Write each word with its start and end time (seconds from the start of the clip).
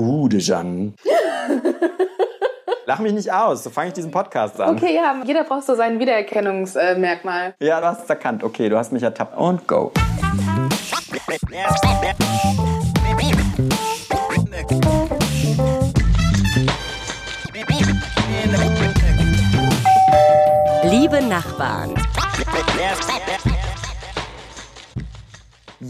Gute, 0.00 0.38
Jan. 0.38 0.94
Lach 2.86 3.00
mich 3.00 3.12
nicht 3.12 3.30
aus, 3.30 3.64
so 3.64 3.68
fange 3.68 3.88
ich 3.88 3.92
diesen 3.92 4.10
Podcast 4.10 4.58
an. 4.58 4.74
Okay, 4.74 4.94
ja, 4.94 5.14
jeder 5.26 5.44
braucht 5.44 5.66
so 5.66 5.74
sein 5.74 6.00
Wiedererkennungsmerkmal. 6.00 7.52
Ja, 7.60 7.82
du 7.82 7.86
hast 7.86 8.04
es 8.04 8.08
erkannt. 8.08 8.42
Okay, 8.42 8.70
du 8.70 8.78
hast 8.78 8.92
mich 8.92 9.02
ertappt. 9.02 9.36
Und 9.36 9.68
go. 9.68 9.92
Liebe 20.82 21.22
Nachbarn. 21.22 21.92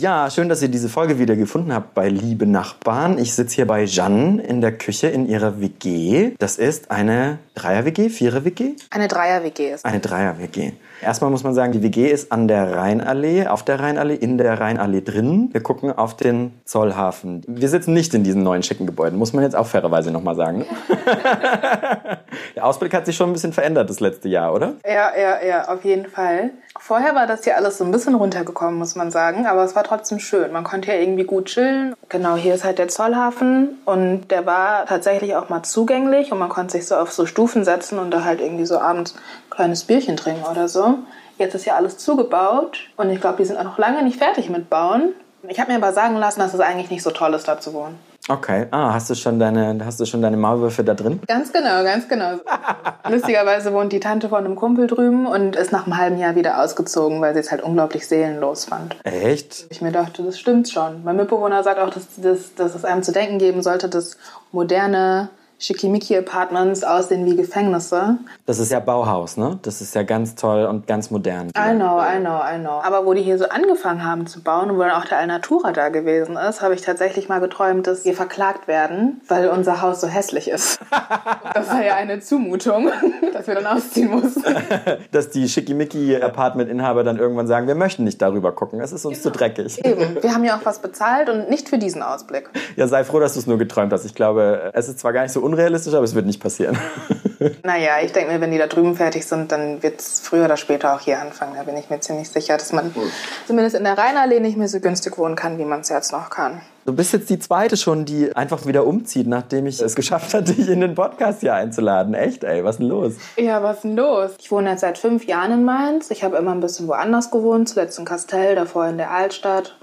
Ja, 0.01 0.31
schön, 0.31 0.49
dass 0.49 0.63
ihr 0.63 0.69
diese 0.69 0.89
Folge 0.89 1.19
wieder 1.19 1.37
gefunden 1.37 1.75
habt 1.75 1.93
bei 1.93 2.09
Liebe 2.09 2.47
Nachbarn. 2.47 3.19
Ich 3.19 3.35
sitze 3.35 3.57
hier 3.57 3.67
bei 3.67 3.85
Jeanne 3.85 4.41
in 4.41 4.63
der 4.63 4.73
Küche 4.73 5.09
in 5.09 5.29
ihrer 5.29 5.61
WG. 5.61 6.33
Das 6.39 6.57
ist 6.57 6.91
eine 6.91 7.39
Dreier-WG, 7.61 8.09
Vierer-WG? 8.09 8.77
Eine 8.91 9.09
Dreier-WG 9.09 9.73
ist. 9.73 9.85
Eine 9.85 10.01
Dreier-WG. 10.01 10.73
Erstmal 11.03 11.31
muss 11.31 11.45
man 11.45 11.55
sagen, 11.55 11.73
die 11.73 11.83
WG 11.83 12.11
ist 12.11 12.31
an 12.31 12.47
der 12.47 12.77
Rheinallee, 12.77 13.47
auf 13.47 13.63
der 13.63 13.81
Rheinallee, 13.81 14.15
in 14.15 14.37
der 14.37 14.61
Rheinallee 14.61 15.01
drin. 15.01 15.49
Wir 15.53 15.63
gucken 15.63 15.93
auf 15.93 16.15
den 16.15 16.61
Zollhafen. 16.65 17.43
Wir 17.47 17.69
sitzen 17.69 17.95
nicht 17.95 18.13
in 18.15 18.23
diesen 18.23 18.43
neuen 18.43 18.63
schicken 18.63 18.87
Gebäuden, 18.87 19.19
muss 19.19 19.33
man 19.33 19.43
jetzt 19.43 19.57
auch 19.57 19.67
fairerweise 19.67 20.11
nochmal 20.11 20.37
sagen. 20.37 20.67
der 22.57 22.65
Ausblick 22.65 22.95
hat 22.95 23.07
sich 23.07 23.17
schon 23.17 23.31
ein 23.31 23.33
bisschen 23.33 23.53
verändert 23.53 23.89
das 23.89 24.01
letzte 24.01 24.29
Jahr, 24.29 24.55
oder? 24.55 24.75
Ja, 24.87 25.11
ja, 25.19 25.43
ja, 25.43 25.69
auf 25.69 25.85
jeden 25.85 26.07
Fall. 26.07 26.51
Vorher 26.79 27.15
war 27.15 27.27
das 27.27 27.45
hier 27.45 27.57
alles 27.57 27.79
so 27.79 27.85
ein 27.85 27.91
bisschen 27.91 28.15
runtergekommen, 28.15 28.79
muss 28.79 28.95
man 28.95 29.11
sagen, 29.11 29.47
aber 29.47 29.65
es 29.65 29.75
war 29.75 29.85
trotzdem 29.85 30.19
schön. 30.19 30.53
Man 30.53 30.65
konnte 30.65 30.93
ja 30.93 30.99
irgendwie 30.99 31.25
gut 31.25 31.47
chillen. 31.47 31.95
Genau, 32.09 32.37
hier 32.37 32.55
ist 32.55 32.65
halt 32.65 32.79
der 32.79 32.89
Zollhafen 32.89 33.79
und 33.87 34.31
der 34.31 34.47
war 34.47 34.87
tatsächlich 34.87 35.35
auch 35.35 35.49
mal 35.49 35.63
zugänglich 35.63 36.31
und 36.31 36.39
man 36.39 36.49
konnte 36.49 36.73
sich 36.73 36.87
so 36.87 36.95
auf 36.97 37.13
so 37.13 37.27
Stufen 37.27 37.50
setzen 37.65 37.99
und 37.99 38.11
da 38.11 38.25
halt 38.25 38.41
irgendwie 38.41 38.67
so 38.67 38.79
abends 38.79 39.15
ein 39.15 39.51
kleines 39.51 39.85
Bierchen 39.85 40.17
trinken 40.17 40.45
oder 40.45 40.69
so. 40.69 40.99
Jetzt 41.39 41.55
ist 41.55 41.65
ja 41.65 41.75
alles 41.75 41.99
zugebaut 41.99 42.89
und 42.97 43.11
ich 43.11 43.21
glaube, 43.21 43.39
die 43.39 43.45
sind 43.45 43.57
auch 43.57 43.65
noch 43.65 43.79
lange 43.79 44.03
nicht 44.03 44.19
fertig 44.19 44.51
mit 44.51 44.71
Bauen. 44.71 45.15
Ich 45.49 45.59
habe 45.59 45.73
mir 45.73 45.79
aber 45.79 45.93
sagen 45.93 46.17
lassen, 46.17 46.41
dass 46.41 46.53
es 46.53 46.61
eigentlich 46.61 46.91
nicht 46.91 47.03
so 47.03 47.11
toll 47.11 47.33
ist, 47.35 47.49
da 47.49 47.59
zu 47.59 47.73
wohnen. 47.73 47.99
Okay. 48.29 48.67
Ah, 48.71 48.93
hast 48.93 49.09
du 49.11 49.15
schon 49.15 49.39
deine, 49.39 49.79
hast 49.85 49.99
du 49.99 50.05
schon 50.05 50.23
deine 50.23 50.37
Maulwürfe 50.37 50.85
da 50.85 50.95
drin? 50.95 51.21
Ganz 51.27 51.53
genau, 51.53 51.83
ganz 51.83 52.07
genau. 52.09 52.35
Lustigerweise 53.09 53.73
wohnt 53.73 53.93
die 53.93 54.01
Tante 54.01 54.29
von 54.29 54.45
einem 54.45 54.57
Kumpel 54.57 54.87
drüben 54.87 55.27
und 55.27 55.57
ist 55.57 55.73
nach 55.73 55.87
einem 55.87 55.97
halben 55.97 56.19
Jahr 56.19 56.37
wieder 56.37 56.63
ausgezogen, 56.63 57.21
weil 57.21 57.33
sie 57.35 57.41
es 57.41 57.51
halt 57.51 57.63
unglaublich 57.63 58.07
seelenlos 58.07 58.67
fand. 58.67 58.97
Echt? 59.05 59.67
Ich 59.71 59.81
mir 59.81 59.91
dachte, 59.91 60.23
das 60.23 60.39
stimmt 60.39 60.69
schon. 60.69 61.03
Mein 61.03 61.17
Mitbewohner 61.17 61.63
sagt 61.63 61.81
auch, 61.81 61.91
dass, 61.91 62.05
dass, 62.19 62.55
dass 62.55 62.75
es 62.75 62.85
einem 62.85 63.03
zu 63.03 63.13
denken 63.13 63.39
geben 63.39 63.63
sollte, 63.63 63.89
dass 63.89 64.17
moderne 64.53 65.31
Schickimicki-Apartments 65.61 66.85
aussehen 66.85 67.27
wie 67.27 67.37
Gefängnisse. 67.37 68.17
Das 68.47 68.59
ist 68.59 68.73
ja 68.73 68.81
Bauhaus, 68.81 69.37
ne? 69.37 69.59
Das 69.61 69.83
ist 69.83 69.95
ja 69.95 70.03
ganz 70.03 70.35
toll 70.35 70.65
und 70.65 70.87
ganz 70.87 71.11
modern. 71.11 71.49
I 71.49 71.75
know, 71.75 72.01
I 72.01 72.19
know, 72.19 72.41
I 72.41 72.59
know. 72.59 72.81
Aber 72.83 73.05
wo 73.05 73.13
die 73.13 73.23
hier 73.23 73.37
so 73.37 73.47
angefangen 73.47 74.03
haben 74.03 74.27
zu 74.27 74.43
bauen 74.43 74.71
und 74.71 74.79
wo 74.79 74.81
dann 74.81 74.93
auch 74.93 75.05
der 75.05 75.19
Alnatura 75.19 75.73
da 75.73 75.91
gewesen 75.91 76.39
ist, 76.39 76.63
habe 76.63 76.75
ich 76.75 76.81
tatsächlich 76.81 77.29
mal 77.29 77.41
geträumt, 77.41 77.87
dass 77.87 78.07
wir 78.07 78.15
verklagt 78.15 78.69
werden, 78.69 79.21
weil 79.29 79.49
unser 79.49 79.83
Haus 79.83 80.01
so 80.01 80.07
hässlich 80.07 80.49
ist. 80.49 80.81
das 81.55 81.69
war 81.69 81.85
ja 81.85 81.95
eine 81.95 82.21
Zumutung, 82.21 82.91
dass 83.35 83.47
wir 83.47 83.55
dann 83.55 83.67
ausziehen 83.67 84.11
mussten. 84.11 84.43
dass 85.13 85.29
die 85.29 85.47
Schickimicki-Apartment-Inhaber 85.47 87.05
dann 87.05 87.19
irgendwann 87.19 87.47
sagen, 87.47 87.67
wir 87.67 87.75
möchten 87.75 88.05
nicht 88.05 88.23
darüber 88.23 88.53
gucken, 88.53 88.81
es 88.81 88.93
ist 88.93 89.05
uns 89.05 89.23
genau. 89.23 89.33
zu 89.35 89.39
dreckig. 89.39 89.85
Eben, 89.85 90.23
wir 90.23 90.33
haben 90.33 90.45
ja 90.45 90.57
auch 90.57 90.65
was 90.65 90.79
bezahlt 90.79 91.29
und 91.29 91.51
nicht 91.51 91.69
für 91.69 91.77
diesen 91.77 92.03
Ausblick. 92.03 92.49
Ja, 92.77 92.89
sei 92.89 93.05
froh, 93.05 93.21
dass 93.21 93.35
du 93.35 93.41
es 93.41 93.47
nur 93.47 93.59
geträumt 93.59 93.93
hast. 93.93 94.07
Ich 94.07 94.15
glaube, 94.15 94.71
es 94.73 94.89
ist 94.89 95.01
zwar 95.01 95.13
gar 95.13 95.23
nicht 95.23 95.33
so 95.33 95.50
unrealistisch, 95.51 95.95
aber 95.95 96.05
es 96.05 96.15
wird 96.15 96.27
nicht 96.27 96.41
passieren. 96.41 96.79
naja, 97.65 97.95
ich 98.05 98.13
denke 98.13 98.33
mir, 98.33 98.41
wenn 98.41 98.51
die 98.51 98.59
da 98.59 98.67
drüben 98.67 98.95
fertig 98.97 99.27
sind, 99.27 99.51
dann 99.53 99.83
wird 99.83 100.01
es 100.01 100.21
früher 100.21 100.45
oder 100.45 100.57
später 100.57 100.95
auch 100.95 101.01
hier 101.01 101.21
anfangen. 101.21 101.55
Da 101.57 101.63
bin 101.63 101.77
ich 101.77 101.91
mir 101.91 102.01
ziemlich 102.01 102.29
sicher, 102.29 102.57
dass 102.57 102.73
man 102.73 102.93
cool. 102.97 103.11
zumindest 103.47 103.77
in 103.77 103.85
der 103.85 103.99
Rheinallee 103.99 104.41
nicht 104.41 104.57
mehr 104.57 104.69
so 104.69 104.81
günstig 104.81 105.19
wohnen 105.19 105.37
kann, 105.37 105.59
wie 105.59 105.65
man 105.65 105.81
es 105.81 105.89
jetzt 105.89 106.13
noch 106.13 106.31
kann. 106.31 106.61
Du 106.87 106.95
bist 106.95 107.13
jetzt 107.13 107.29
die 107.31 107.39
zweite 107.39 107.77
schon, 107.77 108.05
die 108.05 108.35
einfach 108.35 108.67
wieder 108.67 108.87
umzieht, 108.87 109.27
nachdem 109.27 109.67
ich 109.67 109.81
es 109.81 109.95
geschafft 109.95 110.35
habe, 110.35 110.45
dich 110.45 110.69
in 110.69 110.81
den 110.81 110.95
Podcast 110.95 111.41
hier 111.41 111.55
einzuladen. 111.55 112.15
Echt, 112.15 112.43
ey, 112.43 112.65
was 112.65 112.77
ist 112.77 112.81
denn 112.81 112.89
los? 112.89 113.13
Ja, 113.37 113.63
was 113.63 113.77
ist 113.77 113.85
denn 113.85 113.97
los? 113.97 114.31
Ich 114.39 114.51
wohne 114.51 114.71
jetzt 114.71 114.81
seit 114.81 114.99
fünf 114.99 115.27
Jahren 115.27 115.53
in 115.53 115.65
Mainz. 115.65 116.11
Ich 116.11 116.25
habe 116.25 116.37
immer 116.37 116.53
ein 116.53 116.61
bisschen 116.61 116.89
woanders 116.89 117.31
gewohnt, 117.31 117.69
zuletzt 117.69 117.99
in 117.99 118.05
Kastell, 118.05 118.55
davor 118.55 118.87
in 118.87 118.97
der 118.97 119.11
Altstadt. 119.11 119.77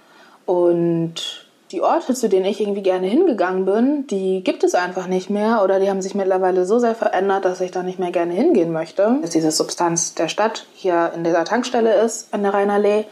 Und 0.45 1.46
die 1.71 1.81
Orte, 1.81 2.13
zu 2.13 2.29
denen 2.29 2.45
ich 2.45 2.61
irgendwie 2.61 2.81
gerne 2.81 3.07
hingegangen 3.07 3.65
bin, 3.65 4.07
die 4.07 4.43
gibt 4.43 4.63
es 4.63 4.75
einfach 4.75 5.07
nicht 5.07 5.29
mehr 5.29 5.61
oder 5.63 5.79
die 5.79 5.89
haben 5.89 6.01
sich 6.01 6.15
mittlerweile 6.15 6.65
so 6.65 6.79
sehr 6.79 6.95
verändert, 6.95 7.45
dass 7.45 7.61
ich 7.61 7.71
da 7.71 7.83
nicht 7.83 7.99
mehr 7.99 8.11
gerne 8.11 8.33
hingehen 8.33 8.71
möchte. 8.71 9.17
Dass 9.21 9.31
diese 9.31 9.51
Substanz 9.51 10.15
der 10.15 10.29
Stadt 10.29 10.65
hier 10.73 11.11
in 11.15 11.23
dieser 11.23 11.45
Tankstelle 11.45 11.93
ist, 12.01 12.33
an 12.33 12.43
der 12.43 12.53
Rheinallee. 12.53 13.05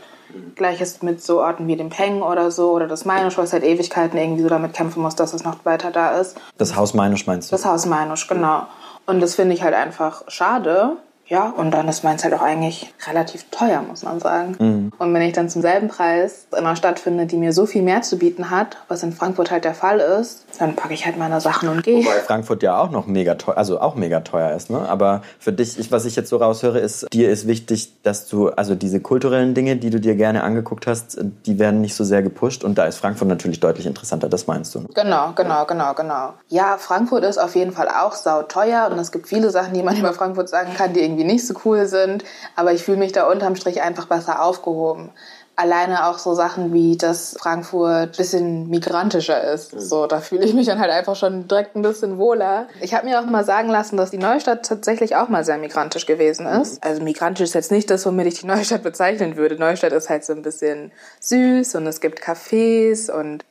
Gleiches 0.56 1.02
mit 1.02 1.22
so 1.22 1.40
Orten 1.40 1.68
wie 1.68 1.76
dem 1.76 1.90
Peng 1.90 2.22
oder 2.22 2.50
so 2.50 2.72
oder 2.72 2.88
das 2.88 3.06
Meinusch, 3.06 3.38
was 3.38 3.52
seit 3.52 3.64
Ewigkeiten 3.64 4.18
irgendwie 4.18 4.42
so 4.42 4.50
damit 4.50 4.74
kämpfen 4.74 5.02
muss, 5.02 5.16
dass 5.16 5.34
es 5.34 5.44
noch 5.44 5.64
weiter 5.66 5.92
da 5.92 6.20
ist. 6.20 6.36
Das 6.58 6.76
Haus 6.76 6.94
Meinusch 6.94 7.28
meinst 7.28 7.52
du? 7.52 7.54
Das 7.54 7.66
Haus 7.66 7.86
Meinusch, 7.86 8.28
genau. 8.28 8.64
Und 9.06 9.22
das 9.22 9.36
finde 9.36 9.54
ich 9.54 9.62
halt 9.62 9.76
einfach 9.76 10.24
schade, 10.28 10.98
ja, 11.28 11.50
und 11.50 11.72
dann 11.72 11.88
ist 11.88 12.04
meins 12.04 12.24
halt 12.24 12.34
auch 12.36 12.42
eigentlich 12.42 12.94
relativ 13.08 13.46
teuer, 13.50 13.82
muss 13.82 14.04
man 14.04 14.20
sagen. 14.20 14.56
Mhm. 14.60 14.92
Und 14.98 15.14
wenn 15.14 15.24
ich 15.24 15.34
dann 15.34 15.50
zum 15.50 15.62
selben 15.62 15.88
Preis 15.88 16.48
in 16.52 16.60
einer 16.60 16.76
Stadt 16.76 17.00
finde, 17.00 17.26
die 17.26 17.38
mir 17.38 17.52
so 17.52 17.66
viel 17.66 17.82
mehr 17.82 18.04
zu 18.04 18.18
bieten 18.18 18.52
hat, 18.52 18.78
was 18.90 19.02
in 19.02 19.12
Frankfurt 19.12 19.50
halt 19.50 19.66
der 19.66 19.74
Fall 19.74 20.00
ist, 20.00 20.46
dann 20.60 20.76
packe 20.76 20.94
ich 20.94 21.06
halt 21.06 21.18
meine 21.18 21.42
Sachen 21.42 21.70
und 21.70 21.84
gehe. 21.84 22.06
Wobei 22.06 22.20
Frankfurt 22.20 22.62
ja 22.62 22.80
auch 22.80 22.92
noch 22.92 23.08
mega 23.08 23.36
teuer, 23.36 23.58
also 23.58 23.80
auch 23.80 23.96
mega 23.96 24.20
teuer 24.20 24.56
ist, 24.56 24.70
ne? 24.70 24.88
Aber 24.88 25.22
für 25.40 25.52
dich, 25.52 25.80
ich, 25.80 25.92
was 25.92 26.06
ich 26.06 26.16
jetzt 26.16 26.30
so 26.30 26.38
raushöre, 26.38 26.80
ist, 26.80 27.08
dir 27.12 27.30
ist 27.30 27.48
wichtig, 27.48 28.02
dass 28.04 28.28
du, 28.28 28.50
also 28.50 28.76
diese 28.76 29.00
kulturellen 29.00 29.56
Dinge, 29.56 29.78
die 29.78 29.90
du 29.90 30.00
dir 30.00 30.16
gerne 30.16 30.44
angeguckt 30.44 30.86
hast, 30.86 31.18
die 31.46 31.58
werden 31.58 31.82
nicht 31.82 31.96
so 31.96 32.04
sehr 32.04 32.22
gepusht 32.22 32.64
und 32.64 32.78
da 32.78 32.86
ist 32.86 32.98
Frankfurt 32.98 33.28
natürlich 33.28 33.60
deutlich 33.60 33.88
interessanter, 33.88 34.30
das 34.30 34.46
meinst 34.46 34.76
du? 34.76 34.82
Ne? 34.82 34.90
Genau, 34.94 35.32
genau, 35.36 35.66
genau, 35.66 35.94
genau. 35.94 36.34
Ja, 36.50 36.78
Frankfurt 36.78 37.24
ist 37.24 37.40
auf 37.40 37.56
jeden 37.56 37.72
Fall 37.72 37.90
auch 37.90 38.14
sauteuer 38.14 38.90
und 38.92 39.00
es 39.00 39.12
gibt 39.12 39.28
viele 39.28 39.50
Sachen, 39.50 39.74
die 39.74 39.82
man 39.82 39.98
über 40.00 40.14
Frankfurt 40.14 40.50
sagen 40.50 40.74
kann, 40.76 40.94
die 40.94 41.02
irgendwie 41.02 41.15
irgendwie 41.16 41.34
nicht 41.34 41.48
so 41.48 41.54
cool 41.66 41.86
sind, 41.86 42.24
aber 42.56 42.74
ich 42.74 42.84
fühle 42.84 42.98
mich 42.98 43.12
da 43.12 43.30
unterm 43.30 43.56
Strich 43.56 43.82
einfach 43.82 44.06
besser 44.06 44.42
aufgehoben. 44.42 45.12
Alleine 45.58 46.08
auch 46.08 46.18
so 46.18 46.34
Sachen 46.34 46.74
wie, 46.74 46.98
dass 46.98 47.38
Frankfurt 47.40 48.10
ein 48.10 48.12
bisschen 48.12 48.70
migrantischer 48.70 49.42
ist. 49.54 49.74
Mhm. 49.74 49.80
So, 49.80 50.06
da 50.06 50.20
fühle 50.20 50.44
ich 50.44 50.54
mich 50.54 50.68
dann 50.68 50.80
halt 50.80 50.92
einfach 50.92 51.16
schon 51.16 51.48
direkt 51.48 51.78
ein 51.78 51.82
bisschen 51.82 52.18
wohler. 52.18 52.68
Ich 52.82 52.94
habe 52.94 53.06
mir 53.06 53.22
auch 53.22 53.26
mal 53.26 53.46
sagen 53.46 53.70
lassen, 53.70 53.96
dass 53.96 54.12
die 54.12 54.18
Neustadt 54.18 54.66
tatsächlich 54.66 55.16
auch 55.16 55.30
mal 55.30 55.46
sehr 55.46 55.58
migrantisch 55.58 56.06
gewesen 56.06 56.46
ist. 56.46 56.74
Mhm. 56.74 56.90
Also 56.90 57.04
migrantisch 57.04 57.46
ist 57.46 57.56
jetzt 57.56 57.72
nicht 57.72 57.90
das, 57.90 58.06
womit 58.06 58.28
ich 58.28 58.42
die 58.42 58.48
Neustadt 58.48 58.84
bezeichnen 58.84 59.38
würde. 59.38 59.56
Neustadt 59.56 59.94
ist 59.94 60.10
halt 60.10 60.26
so 60.26 60.34
ein 60.34 60.42
bisschen 60.42 60.92
süß 61.22 61.76
und 61.76 61.88
es 61.88 62.02
gibt 62.02 62.22
Cafés 62.22 63.10
und 63.10 63.46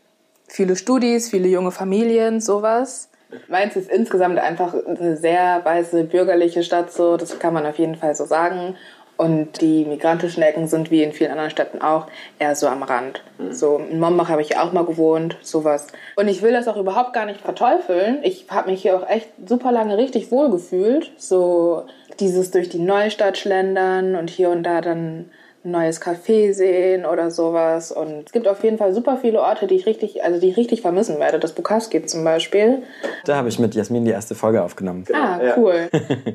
viele 0.46 0.76
Studis, 0.76 1.30
viele 1.30 1.48
junge 1.48 1.70
Familien, 1.70 2.42
sowas. 2.42 3.08
Mainz 3.48 3.76
ist 3.76 3.90
insgesamt 3.90 4.38
einfach 4.38 4.74
eine 4.86 5.16
sehr 5.16 5.60
weiße 5.64 6.04
bürgerliche 6.04 6.62
Stadt, 6.62 6.92
so 6.92 7.16
das 7.16 7.38
kann 7.38 7.54
man 7.54 7.66
auf 7.66 7.78
jeden 7.78 7.96
Fall 7.96 8.14
so 8.14 8.24
sagen. 8.24 8.76
Und 9.16 9.60
die 9.60 9.84
migrantischen 9.84 10.42
Ecken 10.42 10.66
sind 10.66 10.90
wie 10.90 11.04
in 11.04 11.12
vielen 11.12 11.30
anderen 11.30 11.50
Städten 11.50 11.80
auch 11.80 12.08
eher 12.40 12.56
so 12.56 12.66
am 12.66 12.82
Rand. 12.82 13.22
Mhm. 13.38 13.52
So 13.52 13.78
in 13.78 14.00
Mombach 14.00 14.28
habe 14.28 14.42
ich 14.42 14.58
auch 14.58 14.72
mal 14.72 14.84
gewohnt, 14.84 15.36
sowas. 15.40 15.86
Und 16.16 16.26
ich 16.26 16.42
will 16.42 16.52
das 16.52 16.66
auch 16.66 16.76
überhaupt 16.76 17.12
gar 17.12 17.26
nicht 17.26 17.40
verteufeln. 17.40 18.18
Ich 18.22 18.46
habe 18.50 18.70
mich 18.70 18.82
hier 18.82 18.96
auch 18.96 19.08
echt 19.08 19.28
super 19.46 19.70
lange 19.70 19.96
richtig 19.98 20.32
wohl 20.32 20.50
gefühlt. 20.50 21.12
So 21.16 21.84
dieses 22.18 22.50
durch 22.50 22.68
die 22.68 22.80
Neustadt 22.80 23.38
schlendern 23.38 24.16
und 24.16 24.30
hier 24.30 24.50
und 24.50 24.64
da 24.64 24.80
dann 24.80 25.30
ein 25.64 25.70
neues 25.70 26.00
Café 26.00 26.52
sehen 26.52 27.06
oder 27.06 27.30
sowas. 27.30 27.90
Und 27.90 28.26
es 28.26 28.32
gibt 28.32 28.46
auf 28.46 28.62
jeden 28.62 28.78
Fall 28.78 28.92
super 28.92 29.18
viele 29.20 29.40
Orte, 29.40 29.66
die 29.66 29.76
ich 29.76 29.86
richtig, 29.86 30.22
also 30.22 30.38
die 30.38 30.50
ich 30.50 30.56
richtig 30.56 30.82
vermissen 30.82 31.18
werde. 31.18 31.38
Das 31.38 31.52
Bukowski 31.52 32.04
zum 32.04 32.22
Beispiel. 32.24 32.82
Da 33.24 33.36
habe 33.36 33.48
ich 33.48 33.58
mit 33.58 33.74
Jasmin 33.74 34.04
die 34.04 34.10
erste 34.10 34.34
Folge 34.34 34.62
aufgenommen. 34.62 35.04
Ah, 35.12 35.40
cool. 35.56 35.88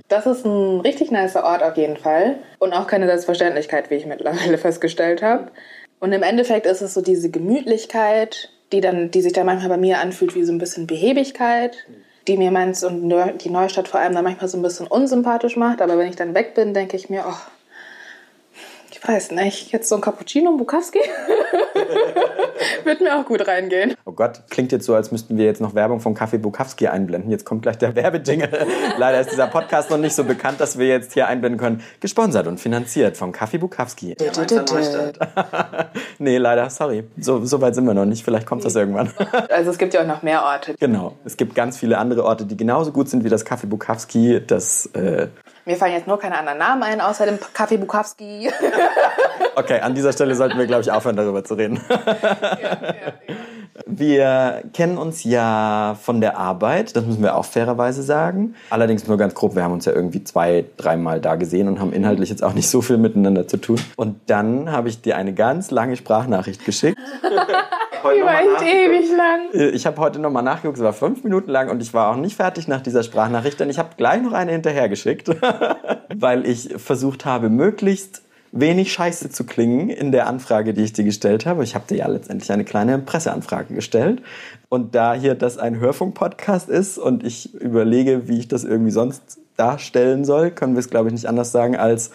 Das 0.08 0.26
ist 0.26 0.46
ein 0.46 0.82
richtig 0.82 1.12
nicer 1.12 1.44
Ort 1.44 1.62
auf 1.62 1.78
jeden 1.78 1.98
Fall. 1.98 2.36
Und 2.58 2.74
auch 2.74 2.88
keine 2.88 3.06
Selbstverständlichkeit, 3.06 3.90
wie 3.90 3.96
ich 3.96 4.06
mittlerweile 4.06 4.58
festgestellt 4.60 5.22
habe. 5.22 5.52
Und 6.00 6.12
im 6.14 6.24
Endeffekt 6.24 6.66
ist 6.66 6.82
es 6.82 6.94
so 6.94 7.02
diese 7.02 7.30
Gemütlichkeit, 7.30 8.50
die 8.72 8.82
dann, 8.82 9.12
die 9.12 9.22
sich 9.22 9.34
dann 9.34 9.46
manchmal 9.46 9.70
bei 9.70 9.78
mir 9.78 10.00
anfühlt 10.00 10.36
wie 10.36 10.44
so 10.44 10.52
ein 10.52 10.60
bisschen 10.60 10.88
Behebigkeit 10.88 11.86
die 12.28 12.38
mir 12.38 12.52
Mainz 12.52 12.84
und 12.84 13.10
die 13.44 13.50
Neustadt 13.50 13.88
vor 13.88 14.00
allem 14.00 14.14
dann 14.14 14.24
manchmal 14.24 14.48
so 14.48 14.58
ein 14.58 14.62
bisschen 14.62 14.86
unsympathisch 14.86 15.58
macht. 15.58 15.82
Aber 15.82 15.98
wenn 15.98 16.10
ich 16.10 16.16
dann 16.16 16.36
weg 16.36 16.54
bin, 16.54 16.76
denke 16.76 16.96
ich 16.96 17.10
mir, 17.10 17.24
oh, 17.28 17.38
Ich 19.02 19.08
weiß 19.08 19.32
nicht. 19.32 19.72
Jetzt 19.72 19.88
so 19.88 19.96
ein 19.96 20.02
Cappuccino, 20.02 20.52
Bukowski? 20.58 21.00
Wird 22.84 23.00
mir 23.00 23.18
auch 23.18 23.26
gut 23.26 23.48
reingehen. 23.48 23.96
Oh 24.04 24.12
Gott, 24.12 24.42
klingt 24.50 24.74
jetzt 24.74 24.86
so, 24.86 24.94
als 24.94 25.12
müssten 25.12 25.38
wir 25.38 25.46
jetzt 25.46 25.62
noch 25.62 25.74
Werbung 25.74 26.02
vom 26.02 26.14
Kaffee 26.14 26.38
Bukowski 26.38 26.88
einblenden. 26.88 27.32
Jetzt 27.32 27.46
kommt 27.46 27.62
gleich 27.62 27.78
der 27.78 27.96
Werbejingle. 27.96 28.50
Leider 28.98 29.22
ist 29.22 29.32
dieser 29.32 29.48
Podcast 29.48 29.90
noch 29.90 29.98
nicht 29.98 30.14
so 30.14 30.26
bekannt, 30.26 30.60
dass 30.60 30.78
wir 30.78 30.88
jetzt 30.88 31.14
hier 31.14 31.28
einblenden 31.28 31.60
können. 31.60 31.82
Gesponsert 32.02 32.48
und 32.48 32.60
finanziert 32.60 33.16
vom 33.16 33.32
Kaffee 33.32 33.58
Bukowski. 33.58 34.18
nee, 36.20 36.38
leider, 36.38 36.70
sorry. 36.70 37.06
So, 37.18 37.46
so 37.46 37.62
weit 37.62 37.76
sind 37.76 37.86
wir 37.86 37.94
noch 37.94 38.06
nicht. 38.06 38.26
Vielleicht 38.26 38.46
kommt 38.46 38.66
das 38.66 38.76
irgendwann. 38.76 39.12
Also 39.50 39.72
es 39.72 39.78
gibt 39.78 39.94
ja 39.94 40.02
auch 40.02 40.08
noch 40.08 40.24
mehr 40.24 40.44
Orte. 40.44 40.76
Genau. 40.78 41.16
Es 41.24 41.38
gibt 41.38 41.56
ganz 41.56 41.78
viele 41.78 41.98
andere 41.98 42.26
Orte, 42.26 42.46
die 42.46 42.58
genauso 42.58 42.92
gut 42.92 43.08
sind 43.08 43.24
wie 43.24 43.30
das 43.30 43.46
Kaffee 43.46 43.68
Bukowski. 43.68 44.42
Das, 44.46 44.88
äh 44.88 45.28
Mir 45.70 45.78
fallen 45.78 45.94
jetzt 45.94 46.08
nur 46.08 46.18
keine 46.18 46.36
anderen 46.36 46.58
Namen 46.58 46.82
ein, 46.82 47.00
außer 47.00 47.28
dem 47.28 47.38
Kaffee 47.54 47.78
Bukowski. 47.78 48.50
okay, 49.56 49.80
an 49.82 49.94
dieser 49.94 50.12
Stelle 50.14 50.34
sollten 50.34 50.58
wir, 50.58 50.66
glaube 50.66 50.82
ich, 50.82 50.92
aufhören, 50.92 51.16
darüber 51.16 51.44
zu 51.44 51.54
reden. 51.54 51.80
Wir 53.86 54.64
kennen 54.74 54.98
uns 54.98 55.24
ja 55.24 55.96
von 56.02 56.22
der 56.22 56.40
Arbeit, 56.40 56.96
das 56.96 57.06
müssen 57.06 57.22
wir 57.22 57.36
auch 57.36 57.46
fairerweise 57.46 58.02
sagen. 58.02 58.56
Allerdings 58.72 59.08
nur 59.08 59.18
ganz 59.18 59.36
grob, 59.36 59.56
wir 59.56 59.62
haben 59.62 59.74
uns 59.74 59.86
ja 59.86 59.94
irgendwie 59.94 60.24
zwei, 60.24 60.66
dreimal 60.78 61.22
da 61.22 61.36
gesehen 61.36 61.68
und 61.68 61.80
haben 61.80 61.94
inhaltlich 61.94 62.32
jetzt 62.32 62.44
auch 62.44 62.54
nicht 62.54 62.68
so 62.68 62.82
viel 62.82 62.98
miteinander 62.98 63.48
zu 63.48 63.58
tun. 63.58 63.80
Und 63.96 64.22
dann 64.26 64.72
habe 64.72 64.90
ich 64.90 65.04
dir 65.04 65.18
eine 65.18 65.36
ganz 65.36 65.70
lange 65.70 65.98
Sprachnachricht 65.98 66.66
geschickt. 66.66 66.98
Die 68.04 68.22
war 68.22 68.40
echt 68.40 68.62
ewig 68.62 69.10
lang. 69.16 69.74
Ich 69.74 69.86
habe 69.86 69.98
heute 70.02 70.20
nochmal 70.20 70.44
nachgeguckt, 70.44 70.78
es 70.78 70.84
war 70.84 70.94
fünf 70.94 71.24
Minuten 71.24 71.50
lang 71.50 71.70
und 71.70 71.82
ich 71.82 71.94
war 71.94 72.12
auch 72.12 72.16
nicht 72.16 72.36
fertig 72.36 72.68
nach 72.68 72.82
dieser 72.82 73.04
Sprachnachricht, 73.04 73.60
denn 73.60 73.70
ich 73.70 73.80
habe 73.80 73.90
gleich 73.98 74.22
noch 74.22 74.34
eine 74.34 74.52
hinterhergeschickt, 74.52 75.30
weil 76.16 76.46
ich 76.46 76.76
versucht 76.78 77.26
habe, 77.26 77.50
möglichst 77.50 78.24
wenig 78.52 78.92
scheiße 78.92 79.30
zu 79.30 79.44
klingen 79.44 79.90
in 79.90 80.12
der 80.12 80.28
Anfrage, 80.28 80.74
die 80.74 80.84
ich 80.84 80.94
dir 80.94 81.04
gestellt 81.04 81.46
habe. 81.46 81.64
Ich 81.64 81.76
habe 81.76 81.86
dir 81.88 81.98
ja 81.98 82.08
letztendlich 82.08 82.52
eine 82.52 82.66
kleine 82.66 82.98
Presseanfrage 82.98 83.76
gestellt. 83.76 84.24
Und 84.70 84.96
da 84.96 85.14
hier 85.14 85.36
das 85.36 85.58
ein 85.58 85.80
Hörfunk-Podcast 85.80 86.68
ist 86.70 86.98
und 86.98 87.24
ich 87.24 87.54
überlege, 87.54 88.28
wie 88.28 88.40
ich 88.40 88.48
das 88.48 88.64
irgendwie 88.64 88.92
sonst 88.92 89.40
darstellen 89.56 90.26
soll, 90.26 90.52
können 90.52 90.74
wir 90.74 90.80
es, 90.80 90.90
glaube 90.90 91.10
ich, 91.10 91.14
nicht 91.14 91.28
anders 91.28 91.52
sagen 91.52 91.76
als 91.76 92.12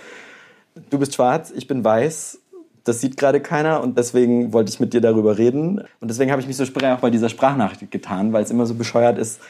du 0.90 0.98
bist 0.98 1.14
schwarz, 1.14 1.52
ich 1.54 1.66
bin 1.66 1.84
weiß. 1.84 2.40
Das 2.84 3.00
sieht 3.00 3.16
gerade 3.16 3.40
keiner 3.40 3.82
und 3.82 3.98
deswegen 3.98 4.52
wollte 4.52 4.70
ich 4.70 4.78
mit 4.78 4.92
dir 4.92 5.00
darüber 5.00 5.38
reden. 5.38 5.80
Und 6.00 6.08
deswegen 6.08 6.30
habe 6.30 6.40
ich 6.40 6.46
mich 6.46 6.56
so 6.56 6.64
auch 6.64 7.00
bei 7.00 7.10
dieser 7.10 7.28
Sprachnachricht 7.28 7.90
getan, 7.90 8.32
weil 8.32 8.44
es 8.44 8.50
immer 8.50 8.66
so 8.66 8.74
bescheuert 8.74 9.18
ist, 9.18 9.40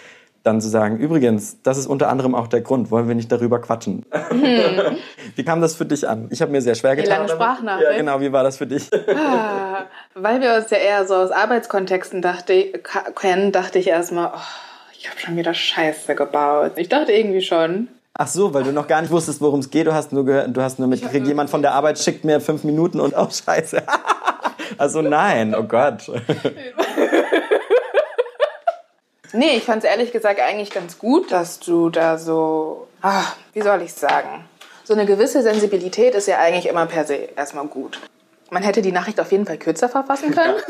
dann 0.45 0.61
zu 0.61 0.69
sagen, 0.69 0.99
übrigens, 0.99 1.63
das 1.63 1.79
ist 1.79 1.87
unter 1.87 2.11
anderem 2.11 2.35
auch 2.35 2.47
der 2.47 2.61
Grund, 2.61 2.91
wollen 2.91 3.09
wir 3.09 3.15
nicht 3.15 3.33
darüber 3.33 3.61
quatschen. 3.61 4.05
Hm. 4.11 4.97
wie 5.37 5.43
kam 5.43 5.63
das 5.63 5.75
für 5.75 5.87
dich 5.87 6.07
an? 6.07 6.29
Ich 6.31 6.43
habe 6.43 6.53
mir 6.53 6.61
sehr 6.61 6.75
schwer 6.75 6.97
getan. 6.97 7.11
Die 7.11 7.17
lange 7.17 7.29
Sprachnachricht. 7.31 7.91
Ja, 7.91 7.97
genau, 7.97 8.21
wie 8.21 8.31
war 8.31 8.45
das 8.45 8.59
für 8.59 8.67
dich? 8.67 8.91
Ah, 9.09 9.87
weil 10.15 10.41
wir 10.43 10.55
uns 10.55 10.71
ja 10.71 10.77
eher 10.77 11.07
so 11.07 11.15
aus 11.15 11.31
Arbeitskontexten 11.31 12.21
dachte, 12.21 12.73
kennen, 13.15 13.53
dachte 13.53 13.79
ich 13.79 13.89
erstmal, 13.89 14.33
oh, 14.35 14.41
ich 14.99 15.09
habe 15.09 15.19
schon 15.19 15.37
wieder 15.37 15.55
Scheiße 15.55 16.15
gebaut. 16.15 16.73
Ich 16.77 16.91
dachte 16.91 17.13
irgendwie 17.13 17.41
schon. 17.43 17.89
Ach 18.16 18.28
so, 18.28 18.55
weil 18.55 18.62
du 18.62 18.72
noch 18.72 18.87
gar 18.87 19.00
nicht 19.02 19.11
wusstest, 19.11 19.40
worum 19.40 19.61
es 19.61 19.70
geht. 19.70 19.88
Du 19.88 19.93
hast 19.93 20.12
nur 20.12 20.25
gehört, 20.25 20.56
du 20.56 20.62
hast 20.62 20.78
nur 20.78 20.87
mitgekriegt, 20.87 21.26
jemand 21.26 21.50
von 21.50 21.62
der 21.62 21.72
Arbeit 21.72 21.99
schickt 21.99 22.25
mir 22.25 22.40
fünf 22.40 22.62
Minuten 22.62 23.00
und 23.00 23.14
oh 23.16 23.28
Scheiße. 23.28 23.82
also 24.78 25.02
nein, 25.02 25.55
oh 25.55 25.64
Gott. 25.64 26.11
Nee, 29.37 29.56
ich 29.56 29.64
fand 29.64 29.82
es 29.82 29.90
ehrlich 29.90 30.12
gesagt 30.12 30.38
eigentlich 30.38 30.70
ganz 30.70 30.96
gut, 30.96 31.32
dass 31.32 31.58
du 31.58 31.90
da 31.90 32.19
so, 32.19 32.87
ach, 33.02 33.34
wie 33.52 33.62
soll 33.62 33.82
ich 33.82 33.93
sagen, 33.93 34.44
so 34.84 34.94
eine 34.94 35.06
gewisse 35.06 35.43
Sensibilität 35.43 36.14
ist 36.14 36.28
ja 36.28 36.38
eigentlich 36.38 36.69
immer 36.69 36.87
per 36.87 37.05
se 37.05 37.14
erstmal 37.34 37.66
gut. 37.66 37.99
Man 38.50 38.62
hätte 38.62 38.81
die 38.81 38.93
Nachricht 38.93 39.19
auf 39.20 39.32
jeden 39.32 39.44
Fall 39.44 39.58
kürzer 39.58 39.88
verfassen 39.88 40.31
können. 40.31 40.55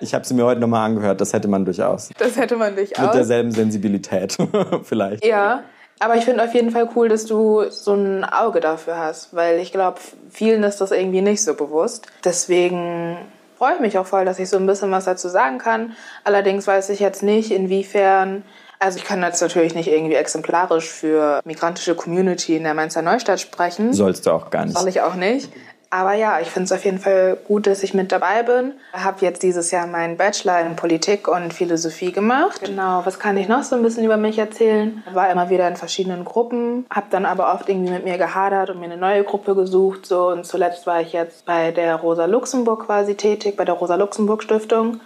Ich 0.00 0.12
habe 0.12 0.26
sie 0.26 0.34
mir 0.34 0.44
heute 0.44 0.60
nochmal 0.60 0.84
angehört, 0.84 1.22
das 1.22 1.32
hätte 1.32 1.48
man 1.48 1.64
durchaus. 1.64 2.10
Das 2.18 2.36
hätte 2.36 2.56
man 2.56 2.76
durchaus. 2.76 2.98
Mit 2.98 3.14
derselben 3.14 3.52
Sensibilität, 3.52 4.36
vielleicht. 4.82 5.24
Ja, 5.24 5.62
aber 6.00 6.16
ich 6.16 6.24
finde 6.24 6.44
auf 6.44 6.54
jeden 6.54 6.70
Fall 6.70 6.88
cool, 6.96 7.08
dass 7.08 7.24
du 7.26 7.70
so 7.70 7.94
ein 7.94 8.24
Auge 8.24 8.60
dafür 8.60 8.98
hast, 8.98 9.34
weil 9.34 9.58
ich 9.58 9.72
glaube, 9.72 10.00
vielen 10.30 10.62
ist 10.62 10.80
das 10.80 10.90
irgendwie 10.90 11.22
nicht 11.22 11.42
so 11.42 11.54
bewusst. 11.54 12.06
Deswegen 12.24 13.16
freue 13.56 13.74
ich 13.74 13.80
mich 13.80 13.98
auch 13.98 14.06
voll, 14.06 14.24
dass 14.24 14.38
ich 14.38 14.48
so 14.48 14.56
ein 14.56 14.66
bisschen 14.66 14.90
was 14.90 15.04
dazu 15.04 15.28
sagen 15.28 15.58
kann. 15.58 15.94
Allerdings 16.24 16.66
weiß 16.66 16.90
ich 16.90 17.00
jetzt 17.00 17.22
nicht, 17.22 17.50
inwiefern 17.50 18.42
also 18.84 18.98
ich 18.98 19.04
kann 19.04 19.22
jetzt 19.22 19.40
natürlich 19.40 19.74
nicht 19.74 19.88
irgendwie 19.88 20.14
exemplarisch 20.14 20.90
für 20.90 21.40
migrantische 21.44 21.94
Community 21.94 22.56
in 22.56 22.64
der 22.64 22.74
Mainzer 22.74 23.00
Neustadt 23.00 23.40
sprechen. 23.40 23.94
Sollst 23.94 24.26
du 24.26 24.30
auch 24.30 24.50
gar 24.50 24.66
nicht. 24.66 24.76
Soll 24.76 24.88
ich 24.88 25.00
auch 25.00 25.14
nicht. 25.14 25.50
Aber 25.94 26.14
ja, 26.14 26.40
ich 26.40 26.48
finde 26.48 26.64
es 26.64 26.72
auf 26.72 26.84
jeden 26.84 26.98
Fall 26.98 27.38
gut, 27.46 27.68
dass 27.68 27.84
ich 27.84 27.94
mit 27.94 28.10
dabei 28.10 28.42
bin. 28.42 28.72
Ich 28.92 29.04
habe 29.04 29.24
jetzt 29.24 29.44
dieses 29.44 29.70
Jahr 29.70 29.86
meinen 29.86 30.16
Bachelor 30.16 30.58
in 30.62 30.74
Politik 30.74 31.28
und 31.28 31.54
Philosophie 31.54 32.10
gemacht. 32.10 32.62
Genau, 32.64 33.02
was 33.04 33.20
kann 33.20 33.36
ich 33.36 33.46
noch 33.46 33.62
so 33.62 33.76
ein 33.76 33.82
bisschen 33.84 34.04
über 34.04 34.16
mich 34.16 34.36
erzählen? 34.36 35.04
War 35.12 35.30
immer 35.30 35.50
wieder 35.50 35.68
in 35.68 35.76
verschiedenen 35.76 36.24
Gruppen, 36.24 36.84
habe 36.90 37.06
dann 37.10 37.24
aber 37.24 37.54
oft 37.54 37.68
irgendwie 37.68 37.92
mit 37.92 38.02
mir 38.02 38.18
gehadert 38.18 38.70
und 38.70 38.80
mir 38.80 38.86
eine 38.86 38.96
neue 38.96 39.22
Gruppe 39.22 39.54
gesucht. 39.54 40.04
So 40.06 40.30
und 40.30 40.44
zuletzt 40.44 40.84
war 40.88 41.00
ich 41.00 41.12
jetzt 41.12 41.44
bei 41.44 41.70
der 41.70 41.94
Rosa 41.94 42.24
Luxemburg 42.24 42.86
quasi 42.86 43.14
tätig, 43.14 43.56
bei 43.56 43.64
der 43.64 43.76
Rosa 43.76 43.94
Luxemburg 43.94 44.42
Stiftung. 44.42 44.98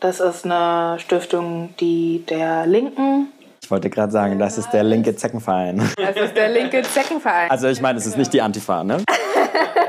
Das 0.00 0.18
ist 0.18 0.44
eine 0.44 0.98
Stiftung, 0.98 1.72
die 1.78 2.24
der 2.28 2.66
Linken 2.66 3.28
ich 3.62 3.70
wollte 3.70 3.88
gerade 3.90 4.10
sagen, 4.10 4.40
das 4.40 4.58
ist 4.58 4.70
der 4.70 4.82
linke 4.82 5.14
Zeckenverein. 5.14 5.88
Das 5.96 6.16
ist 6.16 6.36
der 6.36 6.48
linke 6.48 6.82
Zeckenverein. 6.82 7.48
Also 7.48 7.68
ich 7.68 7.80
meine, 7.80 7.96
es 7.96 8.06
ist 8.06 8.18
nicht 8.18 8.32
die 8.32 8.42
Antifa, 8.42 8.82
ne? 8.82 8.98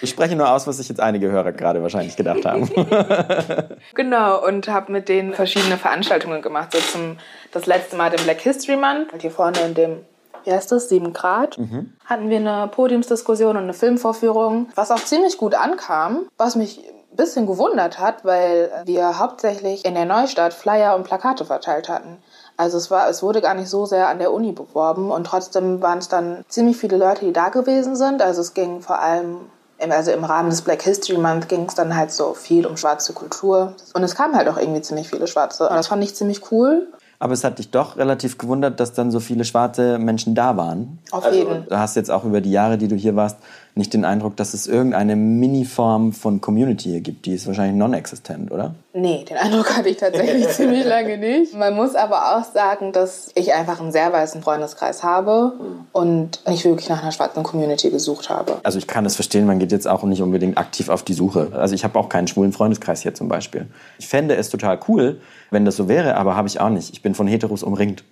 Ich 0.00 0.10
spreche 0.10 0.36
nur 0.36 0.50
aus, 0.50 0.66
was 0.66 0.76
sich 0.76 0.88
jetzt 0.88 1.00
einige 1.00 1.30
Hörer 1.30 1.52
gerade 1.52 1.82
wahrscheinlich 1.82 2.16
gedacht 2.16 2.44
haben. 2.44 2.68
genau, 3.94 4.44
und 4.46 4.68
habe 4.68 4.92
mit 4.92 5.08
denen 5.08 5.34
verschiedene 5.34 5.76
Veranstaltungen 5.76 6.42
gemacht. 6.42 6.72
So 6.72 6.78
zum 6.78 7.18
das 7.52 7.66
letzte 7.66 7.96
Mal 7.96 8.10
den 8.10 8.22
Black 8.24 8.40
History 8.40 8.76
Month. 8.76 9.10
Hier 9.20 9.30
vorne 9.30 9.58
in 9.60 9.74
dem, 9.74 9.96
wie 10.44 10.52
heißt 10.52 10.70
das, 10.72 10.88
7 10.88 11.12
Grad, 11.12 11.58
mhm. 11.58 11.94
hatten 12.04 12.28
wir 12.28 12.38
eine 12.38 12.68
Podiumsdiskussion 12.68 13.56
und 13.56 13.64
eine 13.64 13.74
Filmvorführung, 13.74 14.68
was 14.74 14.90
auch 14.90 15.02
ziemlich 15.02 15.38
gut 15.38 15.54
ankam, 15.54 16.28
was 16.36 16.56
mich 16.56 16.78
ein 16.78 17.16
bisschen 17.16 17.46
gewundert 17.46 17.98
hat, 17.98 18.24
weil 18.24 18.70
wir 18.84 19.18
hauptsächlich 19.18 19.84
in 19.84 19.94
der 19.94 20.04
Neustadt 20.04 20.52
Flyer 20.52 20.94
und 20.94 21.04
Plakate 21.04 21.44
verteilt 21.44 21.88
hatten. 21.88 22.18
Also 22.58 22.78
es 22.78 22.90
war, 22.90 23.08
es 23.08 23.22
wurde 23.22 23.40
gar 23.40 23.54
nicht 23.54 23.68
so 23.68 23.86
sehr 23.86 24.08
an 24.08 24.18
der 24.18 24.32
Uni 24.32 24.52
beworben 24.52 25.10
und 25.10 25.24
trotzdem 25.26 25.82
waren 25.82 25.98
es 25.98 26.08
dann 26.08 26.44
ziemlich 26.48 26.76
viele 26.76 26.96
Leute, 26.96 27.24
die 27.24 27.32
da 27.32 27.48
gewesen 27.50 27.96
sind. 27.96 28.22
Also 28.22 28.40
es 28.40 28.54
ging 28.54 28.80
vor 28.80 28.98
allem 28.98 29.50
also 29.90 30.10
im 30.10 30.24
Rahmen 30.24 30.50
des 30.50 30.62
Black 30.62 30.82
History 30.82 31.18
Month 31.18 31.48
ging 31.48 31.66
es 31.66 31.74
dann 31.74 31.96
halt 31.96 32.10
so 32.10 32.34
viel 32.34 32.66
um 32.66 32.76
schwarze 32.76 33.12
Kultur. 33.12 33.74
Und 33.94 34.02
es 34.02 34.14
kamen 34.14 34.34
halt 34.34 34.48
auch 34.48 34.56
irgendwie 34.56 34.80
ziemlich 34.80 35.08
viele 35.08 35.26
Schwarze. 35.26 35.68
Und 35.68 35.76
das 35.76 35.88
fand 35.88 36.02
ich 36.02 36.14
ziemlich 36.14 36.50
cool. 36.50 36.88
Aber 37.18 37.32
es 37.32 37.44
hat 37.44 37.58
dich 37.58 37.70
doch 37.70 37.96
relativ 37.96 38.36
gewundert, 38.36 38.78
dass 38.78 38.92
dann 38.92 39.10
so 39.10 39.20
viele 39.20 39.44
schwarze 39.44 39.98
Menschen 39.98 40.34
da 40.34 40.56
waren. 40.56 40.98
Auf 41.10 41.30
jeden. 41.32 41.50
Also, 41.50 41.68
du 41.68 41.78
hast 41.78 41.96
jetzt 41.96 42.10
auch 42.10 42.24
über 42.24 42.40
die 42.40 42.50
Jahre, 42.50 42.76
die 42.76 42.88
du 42.88 42.96
hier 42.96 43.16
warst, 43.16 43.38
nicht 43.76 43.92
den 43.92 44.06
Eindruck, 44.06 44.36
dass 44.36 44.54
es 44.54 44.66
irgendeine 44.66 45.16
Mini-Form 45.16 46.14
von 46.14 46.40
Community 46.40 46.88
hier 46.88 47.02
gibt. 47.02 47.26
Die 47.26 47.34
ist 47.34 47.46
wahrscheinlich 47.46 47.76
non-existent, 47.76 48.50
oder? 48.50 48.74
Nee, 48.94 49.24
den 49.28 49.36
Eindruck 49.36 49.70
hatte 49.76 49.90
ich 49.90 49.98
tatsächlich 49.98 50.48
ziemlich 50.56 50.86
lange 50.86 51.18
nicht. 51.18 51.54
Man 51.54 51.74
muss 51.74 51.94
aber 51.94 52.36
auch 52.36 52.44
sagen, 52.44 52.92
dass 52.92 53.30
ich 53.34 53.52
einfach 53.52 53.78
einen 53.78 53.92
sehr 53.92 54.10
weißen 54.10 54.42
Freundeskreis 54.42 55.02
habe 55.02 55.52
und 55.92 56.40
nicht 56.48 56.64
wirklich 56.64 56.88
nach 56.88 57.02
einer 57.02 57.12
schwarzen 57.12 57.42
Community 57.42 57.90
gesucht 57.90 58.30
habe. 58.30 58.58
Also 58.62 58.78
ich 58.78 58.86
kann 58.86 59.04
das 59.04 59.14
verstehen, 59.14 59.46
man 59.46 59.58
geht 59.58 59.72
jetzt 59.72 59.86
auch 59.86 60.02
nicht 60.04 60.22
unbedingt 60.22 60.56
aktiv 60.56 60.88
auf 60.88 61.02
die 61.02 61.14
Suche. 61.14 61.50
Also 61.52 61.74
ich 61.74 61.84
habe 61.84 61.98
auch 61.98 62.08
keinen 62.08 62.28
schwulen 62.28 62.52
Freundeskreis 62.52 63.02
hier 63.02 63.14
zum 63.14 63.28
Beispiel. 63.28 63.66
Ich 63.98 64.08
fände 64.08 64.36
es 64.36 64.48
total 64.48 64.80
cool, 64.88 65.20
wenn 65.50 65.66
das 65.66 65.76
so 65.76 65.86
wäre, 65.86 66.16
aber 66.16 66.34
habe 66.34 66.48
ich 66.48 66.60
auch 66.60 66.70
nicht. 66.70 66.94
Ich 66.94 67.02
bin 67.02 67.14
von 67.14 67.26
Heteros 67.26 67.62
umringt. 67.62 68.04